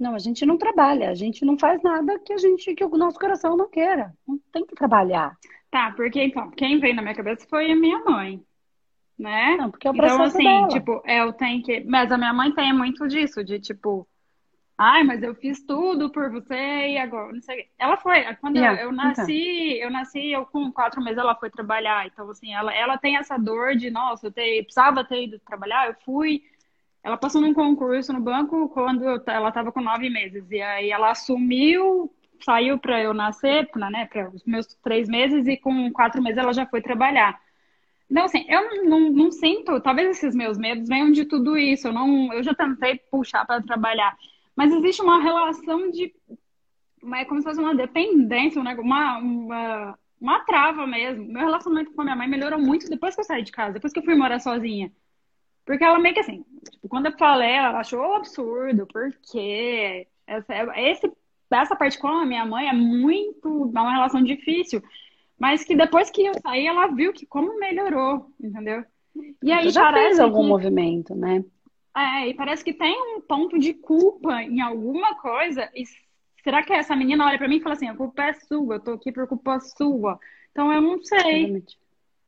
Não, 0.00 0.14
a 0.14 0.18
gente 0.18 0.46
não 0.46 0.56
trabalha, 0.56 1.10
a 1.10 1.14
gente 1.14 1.44
não 1.44 1.58
faz 1.58 1.82
nada 1.82 2.18
que 2.18 2.32
a 2.32 2.38
gente 2.38 2.74
que 2.74 2.82
o 2.82 2.88
nosso 2.96 3.18
coração 3.18 3.54
não 3.54 3.68
queira. 3.68 4.14
Não 4.26 4.40
tem 4.50 4.64
que 4.64 4.74
trabalhar. 4.74 5.36
Tá, 5.70 5.92
porque 5.94 6.22
então, 6.22 6.50
quem 6.50 6.80
veio 6.80 6.96
na 6.96 7.02
minha 7.02 7.14
cabeça 7.14 7.46
foi 7.46 7.70
a 7.70 7.76
minha 7.76 8.02
mãe. 8.02 8.42
Né? 9.18 9.56
Não, 9.58 9.70
porque 9.70 9.86
é 9.86 9.90
o 9.90 9.94
então, 9.94 10.06
Então, 10.06 10.22
assim, 10.22 10.42
dela. 10.42 10.68
tipo, 10.68 11.02
eu 11.04 11.32
tenho 11.34 11.62
que. 11.62 11.80
Mas 11.80 12.10
a 12.10 12.16
minha 12.16 12.32
mãe 12.32 12.50
tem 12.50 12.72
muito 12.72 13.06
disso, 13.06 13.44
de 13.44 13.60
tipo, 13.60 14.08
ai, 14.78 15.04
mas 15.04 15.22
eu 15.22 15.34
fiz 15.34 15.62
tudo 15.62 16.10
por 16.10 16.30
você 16.30 16.54
e 16.54 16.96
agora, 16.96 17.30
não 17.34 17.42
sei. 17.42 17.68
Ela 17.78 17.98
foi, 17.98 18.22
quando 18.36 18.56
yeah, 18.56 18.80
eu, 18.80 18.86
eu, 18.86 18.92
nasci, 18.92 19.74
então. 19.74 19.82
eu 19.82 19.90
nasci, 19.90 20.30
eu 20.30 20.46
com 20.46 20.72
quatro 20.72 21.02
meses 21.02 21.18
ela 21.18 21.36
foi 21.36 21.50
trabalhar. 21.50 22.06
Então, 22.06 22.30
assim, 22.30 22.54
ela, 22.54 22.74
ela 22.74 22.96
tem 22.96 23.18
essa 23.18 23.36
dor 23.36 23.76
de, 23.76 23.90
nossa, 23.90 24.28
eu 24.28 24.32
ter, 24.32 24.62
precisava 24.62 25.04
ter 25.04 25.24
ido 25.24 25.38
trabalhar, 25.40 25.88
eu 25.88 25.94
fui. 26.02 26.42
Ela 27.02 27.16
passou 27.16 27.40
num 27.40 27.54
concurso 27.54 28.12
no 28.12 28.20
banco 28.20 28.68
quando 28.68 29.04
ela 29.26 29.48
estava 29.48 29.72
com 29.72 29.80
nove 29.80 30.10
meses. 30.10 30.50
E 30.50 30.60
aí 30.60 30.90
ela 30.90 31.10
assumiu, 31.10 32.12
saiu 32.44 32.78
para 32.78 33.02
eu 33.02 33.14
nascer, 33.14 33.68
né, 33.76 34.06
para 34.06 34.30
os 34.30 34.44
meus 34.44 34.66
três 34.82 35.08
meses, 35.08 35.46
e 35.46 35.56
com 35.56 35.90
quatro 35.92 36.22
meses 36.22 36.38
ela 36.38 36.52
já 36.52 36.66
foi 36.66 36.82
trabalhar. 36.82 37.40
Então, 38.10 38.24
assim, 38.24 38.44
eu 38.48 38.62
não, 38.62 38.84
não, 38.84 39.12
não 39.12 39.30
sinto, 39.30 39.80
talvez 39.80 40.10
esses 40.10 40.34
meus 40.34 40.58
medos 40.58 40.88
venham 40.88 41.12
de 41.12 41.24
tudo 41.24 41.56
isso. 41.56 41.88
Eu, 41.88 41.92
não, 41.92 42.32
eu 42.32 42.42
já 42.42 42.52
tentei 42.54 42.98
puxar 43.10 43.46
para 43.46 43.62
trabalhar. 43.62 44.16
Mas 44.56 44.72
existe 44.72 45.00
uma 45.00 45.22
relação 45.22 45.90
de. 45.90 46.12
É 47.14 47.24
como 47.24 47.40
se 47.40 47.46
fosse 47.46 47.60
uma 47.60 47.74
dependência, 47.74 48.60
uma, 48.60 48.74
uma, 49.18 49.98
uma 50.20 50.40
trava 50.40 50.86
mesmo. 50.86 51.24
Meu 51.24 51.42
relacionamento 51.42 51.92
com 51.92 52.00
a 52.02 52.04
minha 52.04 52.16
mãe 52.16 52.28
melhorou 52.28 52.58
muito 52.58 52.90
depois 52.90 53.14
que 53.14 53.20
eu 53.20 53.24
saí 53.24 53.42
de 53.42 53.52
casa, 53.52 53.74
depois 53.74 53.92
que 53.92 54.00
eu 54.00 54.04
fui 54.04 54.14
morar 54.14 54.40
sozinha. 54.40 54.92
Porque 55.64 55.84
ela 55.84 55.98
meio 55.98 56.14
que 56.14 56.20
assim, 56.20 56.44
tipo, 56.70 56.88
quando 56.88 57.06
eu 57.06 57.18
falei, 57.18 57.50
ela 57.50 57.80
achou 57.80 58.14
absurdo, 58.14 58.86
porque 58.86 60.06
essa, 60.26 60.54
esse, 60.76 61.12
essa 61.50 61.76
parte 61.76 61.98
com 61.98 62.08
a 62.08 62.26
minha 62.26 62.44
mãe 62.44 62.68
é 62.68 62.72
muito, 62.72 63.72
é 63.74 63.80
uma 63.80 63.92
relação 63.92 64.22
difícil. 64.22 64.82
Mas 65.38 65.64
que 65.64 65.74
depois 65.74 66.10
que 66.10 66.26
eu 66.26 66.34
saí, 66.40 66.66
ela 66.66 66.88
viu 66.88 67.12
que 67.12 67.24
como 67.24 67.58
melhorou, 67.58 68.30
entendeu? 68.38 68.84
E 69.42 69.50
aí 69.50 69.70
já 69.70 69.84
parece 69.84 70.06
fez 70.08 70.20
algum 70.20 70.42
que... 70.42 70.48
movimento, 70.48 71.14
né? 71.14 71.44
É, 71.96 72.28
e 72.28 72.34
parece 72.34 72.62
que 72.62 72.72
tem 72.72 72.94
um 73.16 73.20
ponto 73.20 73.58
de 73.58 73.74
culpa 73.74 74.42
em 74.42 74.60
alguma 74.60 75.16
coisa. 75.16 75.68
E 75.74 75.84
será 76.44 76.62
que 76.62 76.72
essa 76.72 76.94
menina 76.94 77.26
olha 77.26 77.38
para 77.38 77.48
mim 77.48 77.56
e 77.56 77.60
fala 77.60 77.74
assim: 77.74 77.88
a 77.88 77.96
culpa 77.96 78.22
é 78.24 78.32
sua, 78.34 78.76
eu 78.76 78.80
tô 78.80 78.92
aqui 78.92 79.10
por 79.10 79.26
culpa 79.26 79.58
sua? 79.60 80.18
Então 80.52 80.72
eu 80.72 80.80
não 80.80 81.02
sei. 81.02 81.64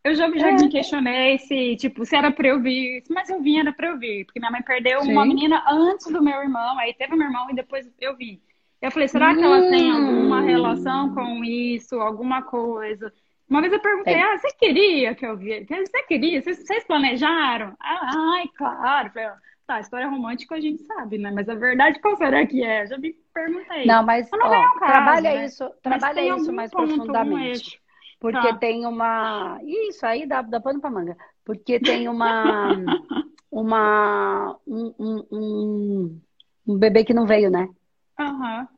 Eu 0.05 0.15
já, 0.15 0.29
já 0.37 0.49
é. 0.49 0.53
me 0.53 0.69
questionei 0.69 1.39
se, 1.39 1.77
tipo, 1.77 2.05
se 2.05 2.17
era 2.17 2.31
pra 2.33 2.49
eu 2.49 2.61
vir. 2.61 3.05
Mas 3.09 3.31
eu 3.31 3.41
vim, 3.41 3.61
era 3.61 3.73
pra 3.73 3.89
eu 3.89 3.99
vir. 3.99 4.25
Porque 4.25 4.41
minha 4.41 4.51
mãe 4.51 4.63
perdeu 4.63 5.01
Sim. 5.03 5.13
uma 5.13 5.25
menina 5.25 5.63
antes 5.69 6.07
do 6.07 6.23
meu 6.23 6.41
irmão. 6.41 6.79
Aí 6.79 6.93
teve 6.95 7.15
meu 7.15 7.27
irmão 7.27 7.49
e 7.51 7.55
depois 7.55 7.89
eu 8.01 8.17
vim. 8.17 8.41
Eu 8.81 8.91
falei, 8.91 9.07
será 9.07 9.33
que 9.33 9.43
ela 9.43 9.61
tem 9.71 9.93
alguma 9.93 10.41
hum. 10.41 10.45
relação 10.45 11.15
com 11.15 11.45
isso? 11.45 12.01
Alguma 12.01 12.43
coisa? 12.43 13.13
Uma 13.49 13.61
vez 13.61 13.73
eu 13.73 13.79
perguntei, 13.79 14.15
ah, 14.15 14.37
você 14.39 14.49
queria 14.59 15.15
que 15.15 15.25
eu 15.25 15.37
viesse? 15.37 15.67
Você 15.67 16.03
queria? 16.05 16.43
Vocês, 16.43 16.67
vocês 16.67 16.85
planejaram? 16.85 17.77
Ah, 17.79 18.11
ai, 18.35 18.49
claro. 18.57 19.11
Falei, 19.11 19.29
tá, 19.67 19.79
história 19.79 20.09
romântica 20.09 20.57
a 20.57 20.61
gente 20.61 20.83
sabe, 20.83 21.19
né? 21.19 21.31
Mas 21.31 21.49
a 21.49 21.55
verdade 21.55 22.01
qual 22.01 22.17
será 22.17 22.45
que 22.45 22.65
é? 22.65 22.87
Já 22.87 22.99
me 22.99 23.15
perguntei. 23.33 23.87
Não, 23.87 24.03
mas 24.05 24.29
não 24.33 24.49
ó, 24.49 24.51
caso, 24.51 24.79
trabalha 24.79 25.35
né? 25.35 25.45
isso, 25.45 25.71
trabalha 25.83 26.37
isso 26.37 26.53
mais 26.53 26.71
profundamente. 26.71 27.82
Porque 28.23 28.39
tá. 28.39 28.57
tem 28.57 28.87
uma. 28.87 29.59
Isso 29.65 30.07
aí 30.07 30.25
dá, 30.27 30.43
dá 30.43 30.61
pano 30.61 30.81
pra 30.81 30.89
manga. 30.89 31.17
Porque 31.45 31.81
tem 31.81 32.09
uma. 32.09 32.71
uma. 33.51 34.57
Um, 34.65 34.95
um, 34.97 35.27
um, 35.33 36.21
um, 36.69 36.79
bebê 36.79 37.05
que 37.05 37.13
não 37.13 37.27
veio, 37.27 37.51
né? 37.51 37.69
Aham. 38.17 38.61
Uhum. 38.61 38.69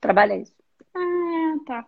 Trabalha 0.00 0.36
isso. 0.36 0.54
Ah, 0.94 1.56
tá. 1.66 1.86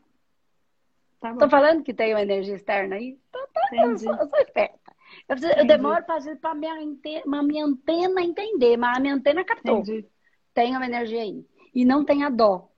tá 1.20 1.36
Tô 1.36 1.48
falando 1.48 1.84
que 1.84 1.94
tem 1.94 2.12
uma 2.12 2.22
energia 2.22 2.56
externa 2.56 2.96
aí? 2.96 3.16
Tô, 3.30 3.38
tô, 3.38 3.76
eu, 3.76 3.96
sou, 3.96 4.12
eu 4.12 4.28
sou 4.28 4.38
esperta. 4.40 4.92
Eu, 5.28 5.36
preciso, 5.36 5.52
eu 5.56 5.64
demoro 5.64 6.04
pra, 6.04 6.18
pra 6.40 6.54
minha, 6.54 6.74
antena, 6.74 7.42
minha 7.44 7.64
antena 7.64 8.20
entender, 8.22 8.76
mas 8.76 8.96
a 8.96 9.00
minha 9.00 9.14
antena 9.14 9.44
captou. 9.44 9.78
Entendi. 9.78 10.04
Tem 10.52 10.76
uma 10.76 10.84
energia 10.84 11.22
aí. 11.22 11.46
E 11.72 11.84
não 11.84 12.04
tem 12.04 12.24
a 12.24 12.28
dó. 12.28 12.71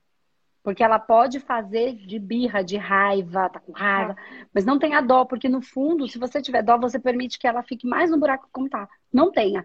Porque 0.65 0.83
ela 0.83 0.97
pode 0.97 1.39
fazer 1.39 1.93
de 1.93 2.17
birra, 2.17 2.63
de 2.63 2.75
raiva, 2.75 3.47
tá 3.49 3.59
com 3.59 3.71
raiva, 3.71 4.15
ah. 4.17 4.45
mas 4.51 4.65
não 4.65 4.79
tenha 4.79 4.99
dó, 4.99 5.23
porque 5.23 5.47
no 5.47 5.61
fundo, 5.61 6.07
se 6.07 6.17
você 6.17 6.41
tiver 6.41 6.63
dó, 6.63 6.75
você 6.75 6.97
permite 6.97 7.37
que 7.37 7.47
ela 7.47 7.61
fique 7.61 7.85
mais 7.85 8.09
no 8.09 8.17
buraco 8.17 8.49
como 8.51 8.67
tá. 8.67 8.89
Não 9.13 9.31
tenha. 9.31 9.63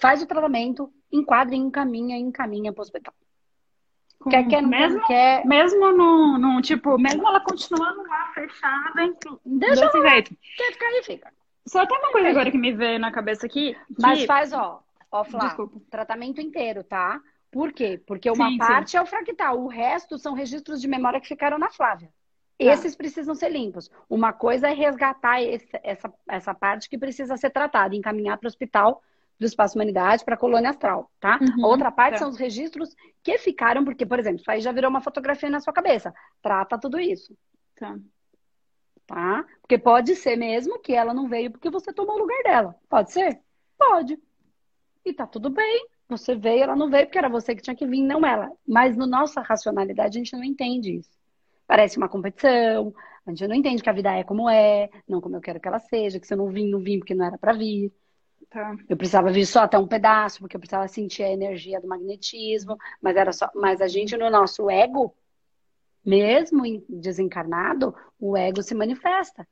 Faz 0.00 0.20
o 0.20 0.26
tratamento, 0.26 0.92
enquadra, 1.12 1.54
encaminha, 1.54 2.18
encaminha 2.18 2.72
para 2.72 2.80
o 2.80 2.82
hospital. 2.82 3.14
Com, 4.18 4.30
quer, 4.30 4.48
quer, 4.48 4.62
mesmo, 4.62 5.06
quer... 5.06 5.46
mesmo 5.46 5.92
no, 5.92 6.36
no, 6.36 6.60
tipo, 6.60 6.98
mesmo 6.98 7.28
ela 7.28 7.38
continuando 7.38 8.02
lá 8.02 8.32
fechada, 8.34 9.14
deixa 9.46 9.86
desse 9.86 9.96
ela, 9.96 10.08
jeito. 10.10 10.36
Quer 10.56 10.72
ficar 10.72 10.86
aí, 10.86 11.02
fica. 11.04 11.32
Só 11.68 11.86
tem 11.86 11.96
uma 11.96 12.10
coisa 12.10 12.30
agora 12.30 12.50
que 12.50 12.58
me 12.58 12.72
veio 12.72 12.98
na 12.98 13.12
cabeça 13.12 13.46
aqui. 13.46 13.74
Que... 13.74 14.02
Mas 14.02 14.24
faz, 14.24 14.52
ó, 14.52 14.82
ó, 15.12 15.22
Flá, 15.22 15.56
tratamento 15.88 16.40
inteiro, 16.40 16.82
tá? 16.82 17.20
Por 17.50 17.72
quê? 17.72 18.00
Porque 18.06 18.30
uma 18.30 18.48
sim, 18.48 18.58
parte 18.58 18.92
sim. 18.92 18.96
é 18.96 19.02
o 19.02 19.06
fractal, 19.06 19.60
o 19.60 19.66
resto 19.66 20.18
são 20.18 20.34
registros 20.34 20.80
de 20.80 20.86
memória 20.86 21.20
que 21.20 21.26
ficaram 21.26 21.58
na 21.58 21.70
Flávia. 21.70 22.08
Tá. 22.08 22.14
Esses 22.58 22.94
precisam 22.94 23.34
ser 23.34 23.50
limpos. 23.50 23.90
Uma 24.08 24.32
coisa 24.32 24.68
é 24.68 24.74
resgatar 24.74 25.42
esse, 25.42 25.68
essa, 25.82 26.12
essa 26.28 26.54
parte 26.54 26.88
que 26.88 26.98
precisa 26.98 27.36
ser 27.36 27.50
tratada, 27.50 27.96
encaminhar 27.96 28.38
para 28.38 28.46
o 28.46 28.48
hospital 28.48 29.02
do 29.38 29.46
Espaço 29.46 29.76
Humanidade, 29.76 30.22
para 30.22 30.34
a 30.34 30.38
colônia 30.38 30.68
astral, 30.68 31.10
tá? 31.18 31.38
Uhum, 31.40 31.64
Outra 31.64 31.90
parte 31.90 32.14
tá. 32.14 32.18
são 32.18 32.28
os 32.28 32.36
registros 32.36 32.94
que 33.22 33.38
ficaram, 33.38 33.82
porque, 33.82 34.04
por 34.04 34.18
exemplo, 34.18 34.40
isso 34.40 34.50
aí 34.50 34.60
já 34.60 34.70
virou 34.70 34.90
uma 34.90 35.00
fotografia 35.00 35.48
na 35.48 35.60
sua 35.60 35.72
cabeça. 35.72 36.14
Trata 36.42 36.78
tudo 36.78 37.00
isso. 37.00 37.34
Tá. 37.74 37.98
Tá? 39.06 39.44
Porque 39.62 39.78
pode 39.78 40.14
ser 40.14 40.36
mesmo 40.36 40.78
que 40.78 40.92
ela 40.92 41.14
não 41.14 41.26
veio 41.26 41.50
porque 41.50 41.70
você 41.70 41.92
tomou 41.92 42.16
o 42.16 42.18
lugar 42.18 42.42
dela. 42.42 42.76
Pode 42.88 43.10
ser? 43.10 43.40
Pode. 43.78 44.18
E 45.04 45.12
tá 45.14 45.26
tudo 45.26 45.48
bem. 45.48 45.88
Você 46.10 46.34
veio, 46.34 46.64
ela 46.64 46.76
não 46.76 46.90
veio 46.90 47.06
porque 47.06 47.18
era 47.18 47.28
você 47.28 47.54
que 47.54 47.62
tinha 47.62 47.76
que 47.76 47.86
vir, 47.86 48.02
não 48.02 48.26
ela. 48.26 48.50
Mas 48.66 48.96
na 48.96 49.06
nossa 49.06 49.40
racionalidade 49.40 50.18
a 50.18 50.20
gente 50.20 50.36
não 50.36 50.44
entende 50.44 50.96
isso. 50.96 51.10
Parece 51.66 51.96
uma 51.96 52.08
competição, 52.08 52.92
a 53.24 53.30
gente 53.30 53.46
não 53.46 53.54
entende 53.54 53.82
que 53.82 53.88
a 53.88 53.92
vida 53.92 54.12
é 54.12 54.24
como 54.24 54.50
é, 54.50 54.90
não 55.08 55.20
como 55.20 55.36
eu 55.36 55.40
quero 55.40 55.60
que 55.60 55.68
ela 55.68 55.78
seja, 55.78 56.18
que 56.18 56.26
se 56.26 56.34
eu 56.34 56.38
não 56.38 56.48
vim, 56.48 56.68
não 56.68 56.80
vim 56.80 56.98
porque 56.98 57.14
não 57.14 57.24
era 57.24 57.38
para 57.38 57.52
vir. 57.52 57.92
Tá. 58.50 58.74
Eu 58.88 58.96
precisava 58.96 59.30
vir 59.30 59.46
só 59.46 59.60
até 59.60 59.78
um 59.78 59.86
pedaço, 59.86 60.40
porque 60.40 60.56
eu 60.56 60.60
precisava 60.60 60.88
sentir 60.88 61.22
a 61.22 61.30
energia 61.30 61.80
do 61.80 61.86
magnetismo, 61.86 62.76
mas 63.00 63.16
era 63.16 63.32
só, 63.32 63.48
mas 63.54 63.80
a 63.80 63.86
gente 63.86 64.16
no 64.16 64.28
nosso 64.28 64.68
ego, 64.68 65.14
mesmo 66.04 66.64
desencarnado, 66.88 67.94
o 68.18 68.36
ego 68.36 68.62
se 68.62 68.74
manifesta. 68.74 69.46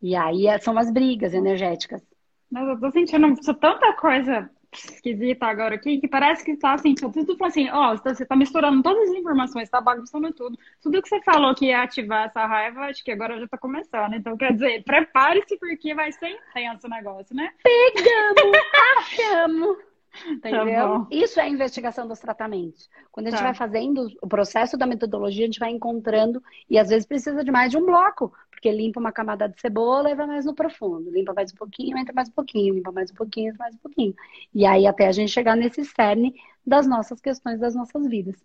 E 0.00 0.14
aí 0.14 0.46
é, 0.46 0.58
são 0.58 0.78
as 0.78 0.90
brigas 0.92 1.34
energéticas. 1.34 2.00
Mas 2.48 2.68
eu 2.68 2.78
tô 2.78 2.90
sentindo 2.92 3.34
tanta 3.58 3.92
coisa 3.94 4.48
esquisita 4.76 5.46
agora 5.46 5.74
aqui, 5.74 6.00
que 6.00 6.08
parece 6.08 6.44
que 6.44 6.56
tá 6.56 6.74
assim, 6.74 6.94
tudo 6.94 7.36
assim, 7.44 7.68
ó, 7.70 7.96
você 7.96 8.24
tá 8.24 8.36
misturando 8.36 8.82
todas 8.82 9.08
as 9.08 9.16
informações, 9.16 9.68
tá 9.68 9.80
bagunçando 9.80 10.32
tudo. 10.32 10.58
Tudo 10.82 11.02
que 11.02 11.08
você 11.08 11.22
falou 11.22 11.54
que 11.54 11.66
ia 11.66 11.82
ativar 11.82 12.26
essa 12.26 12.46
raiva, 12.46 12.86
acho 12.86 13.04
que 13.04 13.12
agora 13.12 13.38
já 13.38 13.48
tá 13.48 13.58
começando. 13.58 14.14
Então, 14.14 14.36
quer 14.36 14.52
dizer, 14.52 14.82
prepare-se 14.84 15.58
porque 15.58 15.94
vai 15.94 16.12
ser 16.12 16.28
intenso 16.28 16.86
o 16.86 16.90
negócio, 16.90 17.34
né? 17.34 17.52
Pegamos, 17.62 18.58
achamos. 18.98 19.93
Tá 20.40 20.50
Entendeu? 20.50 21.00
Tá 21.00 21.06
Isso 21.10 21.40
é 21.40 21.42
a 21.42 21.48
investigação 21.48 22.06
dos 22.06 22.20
tratamentos. 22.20 22.88
Quando 23.10 23.26
a 23.26 23.30
gente 23.30 23.40
tá. 23.40 23.46
vai 23.46 23.54
fazendo 23.54 24.06
o 24.22 24.28
processo 24.28 24.76
da 24.76 24.86
metodologia, 24.86 25.44
a 25.44 25.46
gente 25.46 25.58
vai 25.58 25.70
encontrando, 25.70 26.42
e 26.68 26.78
às 26.78 26.88
vezes 26.88 27.06
precisa 27.06 27.44
de 27.44 27.50
mais 27.50 27.70
de 27.70 27.76
um 27.76 27.84
bloco, 27.84 28.32
porque 28.50 28.70
limpa 28.70 29.00
uma 29.00 29.12
camada 29.12 29.48
de 29.48 29.60
cebola 29.60 30.10
e 30.10 30.14
vai 30.14 30.26
mais 30.26 30.44
no 30.44 30.54
profundo. 30.54 31.10
Limpa 31.10 31.34
mais 31.34 31.52
um 31.52 31.56
pouquinho, 31.56 31.98
entra 31.98 32.14
mais 32.14 32.28
um 32.28 32.32
pouquinho, 32.32 32.74
limpa 32.74 32.92
mais 32.92 33.10
um 33.10 33.14
pouquinho, 33.14 33.48
entra 33.48 33.58
mais 33.58 33.74
um 33.74 33.78
pouquinho. 33.78 34.14
E 34.54 34.64
aí 34.64 34.86
até 34.86 35.06
a 35.06 35.12
gente 35.12 35.32
chegar 35.32 35.56
nesse 35.56 35.84
cerne 35.84 36.34
das 36.66 36.86
nossas 36.86 37.20
questões, 37.20 37.60
das 37.60 37.74
nossas 37.74 38.06
vidas. 38.06 38.36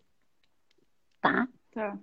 Tá? 1.21 1.47
Tá. 1.71 1.97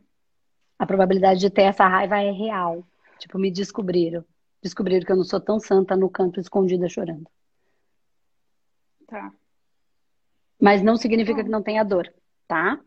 A 0.79 0.87
probabilidade 0.87 1.41
de 1.41 1.51
ter 1.51 1.63
essa 1.63 1.87
raiva 1.87 2.19
é 2.19 2.31
real. 2.31 2.87
Tipo, 3.19 3.39
me 3.39 3.51
descobriram. 3.51 4.25
Descobriram 4.63 5.05
que 5.05 5.13
eu 5.13 5.17
não 5.17 5.25
sou 5.25 5.41
tão 5.41 5.59
santa 5.59 5.97
no 5.97 6.11
canto 6.11 6.39
escondida 6.39 6.89
chorando. 6.89 7.27
Tá. 9.07 9.33
Mas 10.61 10.83
não 10.83 10.97
significa 10.97 11.45
que 11.45 11.51
não 11.51 11.63
tenha 11.63 11.85
dor, 11.85 12.13
tá? 12.49 12.81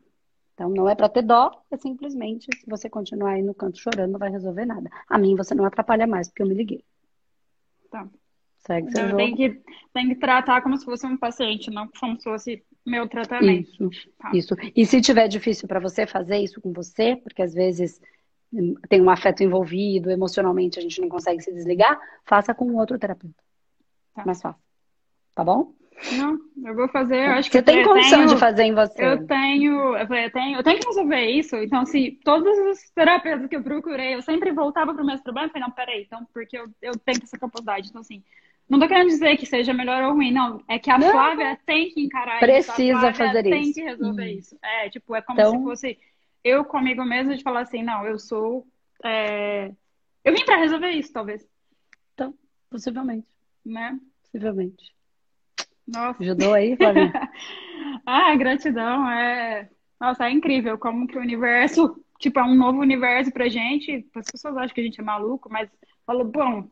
Então 0.54 0.70
não 0.70 0.90
é 0.90 0.96
para 0.96 1.08
ter 1.08 1.22
dó, 1.22 1.52
é 1.72 1.78
simplesmente 1.78 2.48
se 2.54 2.70
você 2.70 2.90
continuar 2.90 3.32
aí 3.32 3.42
no 3.42 3.54
canto 3.54 3.80
chorando, 3.80 4.12
não 4.12 4.20
vai 4.20 4.30
resolver 4.30 4.66
nada. 4.66 4.90
A 5.08 5.18
mim 5.18 5.36
você 5.36 5.56
não 5.56 5.64
atrapalha 5.64 6.06
mais, 6.06 6.28
porque 6.28 6.42
eu 6.42 6.48
me 6.48 6.54
liguei. 6.54 6.84
Tá. 7.90 8.08
Segue 8.58 8.92
seu 8.92 9.06
então, 9.06 9.18
tem 9.18 9.36
que, 9.36 9.62
tem 9.94 10.08
que 10.10 10.16
tratar 10.16 10.62
como 10.62 10.76
se 10.76 10.84
fosse 10.84 11.06
um 11.08 11.16
paciente, 11.16 11.72
não 11.72 11.88
como 11.88 12.18
se 12.18 12.24
fosse 12.26 12.64
meu 12.86 13.08
tratamento. 13.08 13.90
Isso, 13.90 14.10
tá. 14.18 14.32
isso. 14.34 14.56
E 14.76 14.86
se 14.86 15.00
tiver 15.00 15.30
difícil 15.30 15.68
para 15.68 15.80
você 15.80 16.06
fazer 16.06 16.38
isso 16.40 16.60
com 16.60 16.74
você, 16.74 17.16
porque 17.16 17.42
às 17.42 17.54
vezes 17.54 18.02
hum, 18.52 18.76
tem 18.90 19.02
um 19.02 19.10
afeto 19.10 19.42
envolvido, 19.42 20.12
emocionalmente 20.12 20.78
a 20.78 20.82
gente 20.82 21.00
não 21.00 21.08
consegue 21.08 21.42
se 21.42 21.54
desligar, 21.54 21.98
faça 22.26 22.54
com 22.54 22.76
outro 22.76 23.00
terapeuta. 23.00 23.42
Tá. 24.14 24.26
Mais 24.26 24.42
fácil. 24.42 24.62
Tá 25.34 25.44
bom? 25.44 25.74
Não, 26.14 26.40
eu 26.66 26.76
vou 26.76 26.88
fazer, 26.88 27.28
eu 27.28 27.32
acho 27.34 27.52
você 27.52 27.58
que 27.58 27.64
tem 27.64 27.84
condição 27.84 28.20
tenho, 28.20 28.30
de 28.30 28.38
fazer 28.38 28.64
em 28.64 28.74
você. 28.74 29.06
Eu 29.06 29.28
tenho, 29.28 29.98
eu 29.98 30.32
tenho, 30.32 30.58
eu 30.58 30.64
tenho 30.64 30.80
que 30.80 30.88
resolver 30.88 31.26
isso. 31.26 31.56
Então, 31.58 31.86
se 31.86 32.20
todos 32.24 32.58
os 32.58 32.90
terapeutas 32.92 33.48
que 33.48 33.56
eu 33.56 33.64
procurei, 33.64 34.16
eu 34.16 34.22
sempre 34.22 34.52
voltava 34.52 34.94
para 34.94 35.04
o 35.04 35.06
mesmo 35.06 35.24
problema, 35.24 35.48
eu 35.48 35.52
falei, 35.52 35.68
não, 35.68 35.74
peraí, 35.74 36.04
então, 36.04 36.26
porque 36.34 36.58
eu, 36.58 36.68
eu 36.82 36.94
tenho 37.00 37.20
essa 37.22 37.38
capacidade. 37.38 37.90
Então, 37.90 38.02
assim, 38.02 38.24
não 38.70 38.80
tô 38.80 38.88
querendo 38.88 39.08
dizer 39.08 39.36
que 39.36 39.46
seja 39.46 39.74
melhor 39.74 40.04
ou 40.04 40.14
ruim, 40.14 40.32
não. 40.32 40.64
É 40.68 40.80
que 40.80 40.90
a 40.90 40.98
não, 40.98 41.12
Flávia 41.12 41.60
tem 41.66 41.90
que 41.90 42.02
encarar 42.02 42.40
precisa 42.40 42.72
isso. 42.72 43.00
Precisa 43.00 43.14
fazer 43.14 43.44
tem 43.44 43.62
isso. 43.62 43.74
tem 43.74 43.74
que 43.74 43.90
resolver 43.90 44.24
hum. 44.24 44.40
isso. 44.40 44.58
É, 44.64 44.90
tipo, 44.90 45.16
é 45.16 45.22
como 45.22 45.40
então... 45.40 45.52
se 45.52 45.64
fosse 45.64 45.98
eu 46.44 46.64
comigo 46.64 47.04
mesma 47.04 47.36
de 47.36 47.44
falar 47.44 47.62
assim, 47.62 47.84
não, 47.84 48.06
eu 48.06 48.18
sou. 48.18 48.66
É... 49.04 49.72
Eu 50.24 50.34
vim 50.34 50.46
para 50.46 50.58
resolver 50.58 50.92
isso, 50.92 51.12
talvez. 51.12 51.46
Então, 52.14 52.34
possivelmente. 52.70 53.28
Né? 53.66 54.00
Possivelmente. 54.22 54.94
Nossa. 55.94 56.22
Ajudou 56.22 56.54
aí, 56.54 56.76
Flavinha? 56.76 57.14
ah, 58.06 58.36
gratidão. 58.36 59.10
É... 59.10 59.70
Nossa, 60.00 60.28
é 60.28 60.32
incrível 60.32 60.78
como 60.78 61.08
que 61.08 61.18
o 61.18 61.22
universo, 61.22 62.00
tipo, 62.20 62.40
é 62.40 62.44
um 62.44 62.56
novo 62.56 62.80
universo 62.80 63.32
pra 63.32 63.50
gente. 63.50 64.08
As 64.16 64.32
pessoas 64.32 64.56
acham 64.56 64.74
que 64.74 64.82
a 64.82 64.84
gente 64.84 65.02
é 65.02 65.04
maluco, 65.04 65.50
mas 65.52 65.70
falou, 66.06 66.26
bom. 66.26 66.70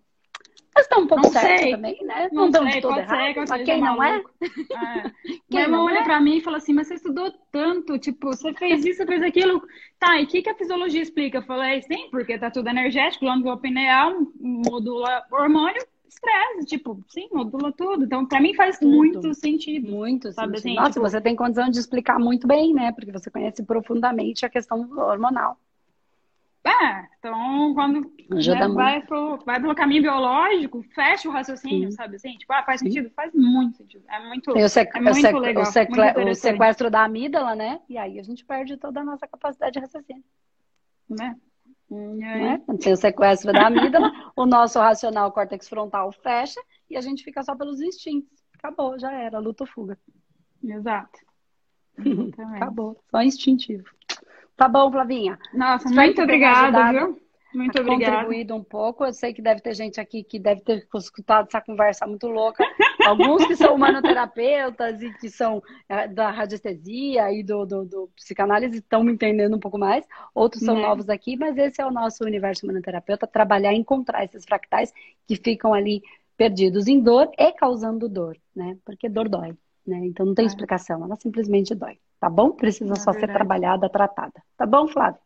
Mas 0.74 0.88
tá 0.88 0.98
um 0.98 1.08
pouco 1.08 1.28
certo 1.30 1.72
também, 1.72 1.98
né? 2.04 2.30
Não, 2.32 2.52
não 2.52 2.72
sei, 2.72 2.82
pode 2.82 3.00
errado, 3.00 3.48
ser, 3.48 3.64
quem 3.64 3.82
não 3.82 4.02
é? 4.02 4.22
é. 4.46 5.12
Quem 5.50 5.62
irmão 5.62 5.86
olha 5.86 6.00
é? 6.00 6.04
pra 6.04 6.22
mim 6.22 6.38
e 6.38 6.42
fala 6.42 6.58
assim, 6.58 6.72
mas 6.72 6.88
você 6.88 6.94
estudou 6.94 7.34
tanto, 7.52 7.98
tipo, 7.98 8.28
você 8.28 8.54
fez 8.54 8.86
isso, 8.86 9.04
fez 9.08 9.24
aquilo. 9.24 9.60
Tá, 10.00 10.20
e 10.20 10.26
o 10.26 10.28
que, 10.28 10.44
que 10.44 10.50
a 10.50 10.56
fisiologia 10.56 11.02
explica? 11.02 11.40
Eu 11.40 11.44
falei, 11.44 11.82
sim, 11.82 12.10
porque 12.12 12.38
tá 12.38 12.52
tudo 12.52 12.70
energético, 12.70 13.26
glândula 13.26 13.60
pineal, 13.60 14.14
modula 14.40 15.24
hormônio, 15.32 15.82
estresse, 16.08 16.65
tipo, 16.65 17.04
sim, 17.08 17.28
modula 17.32 17.72
tudo. 17.72 18.06
Então, 18.06 18.26
para 18.26 18.39
mim 18.39 18.54
faz 18.54 18.80
tudo. 18.80 18.91
muito 18.91 19.34
sentido. 19.34 19.91
Muito 19.91 20.32
sabe 20.32 20.60
sentido. 20.60 20.67
Assim, 20.67 20.76
Nossa, 20.76 20.91
tipo... 20.93 21.02
você 21.02 21.22
tem 21.22 21.36
condição 21.36 21.70
de 21.70 21.80
explicar 21.80 22.20
muito 22.20 22.48
bem, 22.48 22.74
né? 22.74 22.91
Porque 22.91 23.12
você 23.12 23.30
conhece 23.30 23.63
profundamente 23.63 24.46
a 24.46 24.50
questão 24.50 24.89
hormonal. 24.98 25.58
É, 26.67 27.08
então 27.17 27.74
quando 27.74 28.02
né, 28.02 28.67
vai, 28.74 29.02
pro, 29.02 29.38
vai 29.46 29.58
pro 29.58 29.74
caminho 29.74 30.02
biológico, 30.02 30.84
fecha 30.93 31.30
o 31.30 31.32
raciocínio, 31.32 31.89
sim. 31.89 31.96
sabe 31.96 32.17
assim? 32.17 32.38
Tipo, 32.38 32.52
ah, 32.52 32.63
faz 32.63 32.82
sim. 32.82 32.88
sentido? 32.88 33.10
Faz 33.15 33.34
muito 33.34 33.78
sentido. 33.78 34.04
É 34.10 34.20
muito, 34.20 34.52
é 34.52 34.54
muito 34.54 34.70
sec... 34.70 34.93
legal. 35.39 35.63
O, 35.63 36.30
o 36.30 36.36
sequestro 36.36 36.91
da 36.91 37.06
amígdala, 37.06 37.56
né? 37.56 37.80
E 37.88 37.98
aí 37.98 38.20
a 38.20 38.24
gente 38.24 38.43
perde 38.43 38.76
toda 38.76 39.00
a 39.00 39.06
nossa 39.06 39.26
capacidade 39.26 39.74
de 39.74 39.80
raciocínio. 39.80 40.24
Né? 41.10 41.38
Né? 41.89 42.62
Tem 42.82 42.93
o 42.93 42.97
sequestro 42.97 43.54
da 43.54 43.67
amígdala, 43.67 44.12
o 44.36 44.45
nosso 44.45 44.78
racional 44.80 45.32
córtex 45.32 45.69
frontal 45.69 46.12
fecha 46.12 46.62
e 46.89 46.97
a 46.97 47.02
gente 47.02 47.23
fica 47.23 47.41
só 47.43 47.56
pelos 47.56 47.82
instintos. 47.82 48.38
Acabou, 48.58 49.00
já 49.00 49.12
era, 49.12 49.39
luta 49.39 49.63
ou 49.63 49.67
fuga. 49.67 49.97
Exato. 50.63 51.19
Acabou, 52.56 53.02
só 53.10 53.21
instintivo. 53.21 53.86
Tá 54.56 54.67
bom, 54.67 54.91
Flavinha. 54.91 55.38
Nossa, 55.54 55.88
Espero 55.88 56.08
muito 56.08 56.21
obrigada, 56.21 56.91
viu? 56.91 57.21
Muito 57.54 57.80
obrigada. 57.80 58.15
contribuído 58.17 58.56
um 58.56 58.63
pouco. 58.63 59.06
Eu 59.06 59.13
sei 59.13 59.34
que 59.34 59.41
deve 59.41 59.62
ter 59.62 59.73
gente 59.73 60.02
aqui 60.02 60.23
que 60.23 60.39
deve 60.39 60.62
ter 60.62 60.88
escutado 60.95 61.47
essa 61.47 61.62
conversa 61.62 62.06
muito 62.06 62.28
louca. 62.28 62.63
Alguns 63.08 63.46
que 63.46 63.56
são 63.56 63.76
humanoterapeutas 63.76 65.02
e 65.02 65.13
que 65.13 65.30
são 65.30 65.62
é, 65.88 66.08
da 66.08 66.30
radiestesia 66.30 67.32
e 67.32 67.43
do, 67.43 67.65
do, 67.65 67.86
do 67.86 68.10
psicanálise 68.15 68.78
estão 68.78 69.04
me 69.04 69.12
entendendo 69.12 69.56
um 69.56 69.60
pouco 69.60 69.78
mais. 69.78 70.06
Outros 70.34 70.63
são 70.63 70.76
né? 70.76 70.82
novos 70.82 71.10
aqui, 71.10 71.38
mas 71.38 71.58
esse 71.58 71.82
é 71.82 71.86
o 71.86 71.91
nosso 71.91 72.24
universo 72.24 72.65
humanoterapeuta, 72.65 73.26
trabalhar 73.26 73.74
e 73.74 73.78
encontrar 73.78 74.24
esses 74.26 74.43
fractais 74.46 74.91
que 75.28 75.36
ficam 75.36 75.74
ali 75.74 76.02
perdidos 76.36 76.88
em 76.88 77.00
dor 77.00 77.32
e 77.38 77.52
causando 77.54 78.08
dor, 78.08 78.38
né? 78.56 78.78
Porque 78.86 79.10
dor 79.10 79.28
dói, 79.28 79.58
né? 79.86 80.06
Então 80.06 80.26
não 80.26 80.36
tem 80.36 80.46
é. 80.46 80.48
explicação, 80.48 81.04
ela 81.04 81.15
simplesmente 81.15 81.74
dói, 81.74 81.98
tá 82.20 82.30
bom? 82.30 82.52
Precisa 82.52 82.93
é 82.93 82.96
só 82.96 83.12
verdade. 83.12 83.32
ser 83.32 83.38
trabalhada, 83.38 83.89
tratada. 83.89 84.43
Tá 84.56 84.65
bom, 84.65 84.88
Flávio? 84.88 85.20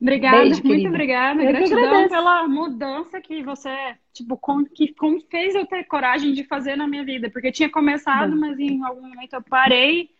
Obrigada, 0.00 0.36
Beijo, 0.38 0.54
muito 0.54 0.68
querida. 0.68 0.88
obrigada. 0.88 1.42
Eu 1.42 1.48
Gratidão 1.48 2.08
pela 2.08 2.46
mudança 2.46 3.20
que 3.20 3.42
você, 3.42 3.96
tipo, 4.12 4.36
com, 4.36 4.64
que 4.64 4.94
com, 4.94 5.20
fez 5.28 5.56
eu 5.56 5.66
ter 5.66 5.84
coragem 5.84 6.32
de 6.32 6.44
fazer 6.44 6.76
na 6.76 6.86
minha 6.86 7.04
vida. 7.04 7.28
Porque 7.28 7.50
tinha 7.50 7.68
começado, 7.68 8.30
Bom. 8.30 8.36
mas 8.36 8.58
em 8.58 8.82
algum 8.84 9.08
momento 9.08 9.32
eu 9.32 9.42
parei. 9.42 10.10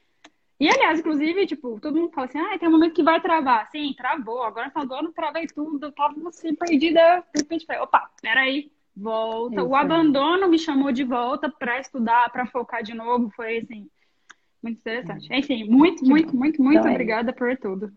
E, 0.59 0.69
aliás, 0.69 0.99
inclusive, 0.99 1.47
tipo, 1.47 1.79
todo 1.81 1.97
mundo 1.97 2.11
fala 2.13 2.27
assim, 2.27 2.39
ah, 2.41 2.59
tem 2.59 2.69
um 2.69 2.73
momento 2.73 2.95
que 2.95 3.05
vai 3.05 3.21
travar. 3.21 3.71
Sim, 3.71 3.95
travou. 3.97 4.43
Agora 4.43 4.69
do 4.85 4.95
ano 4.95 5.13
travei 5.13 5.47
tudo. 5.47 5.87
Eu 5.87 5.93
tava 5.93 6.29
assim, 6.29 6.57
perdida. 6.57 7.25
De 7.33 7.43
repente, 7.43 7.65
falei, 7.65 7.81
opa, 7.81 8.11
peraí, 8.21 8.73
volta. 8.97 9.61
Isso. 9.61 9.65
O 9.65 9.77
abandono 9.77 10.49
me 10.49 10.59
chamou 10.59 10.91
de 10.91 11.05
volta 11.05 11.49
para 11.49 11.79
estudar, 11.79 12.29
para 12.33 12.47
focar 12.47 12.83
de 12.83 12.95
novo. 12.95 13.31
Foi, 13.37 13.59
assim, 13.59 13.89
muito 14.61 14.79
interessante. 14.79 15.29
Enfim, 15.33 15.71
muito, 15.71 16.05
muito, 16.05 16.37
muito, 16.37 16.61
muito 16.61 16.79
então, 16.81 16.91
é 16.91 16.95
obrigada 16.95 17.31
é. 17.31 17.33
por 17.33 17.57
tudo. 17.57 17.93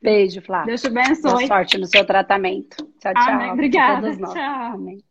Beijo, 0.00 0.40
Flávia. 0.42 0.66
Deus 0.66 0.80
te 0.80 0.86
abençoe. 0.88 1.32
Boa 1.32 1.46
sorte 1.46 1.78
no 1.78 1.86
seu 1.86 2.04
tratamento. 2.04 2.76
Tchau, 3.00 3.14
tchau. 3.14 3.34
Amém. 3.34 3.52
Obrigada. 3.52 4.16
Tchau. 4.16 4.74
Amém. 4.74 5.02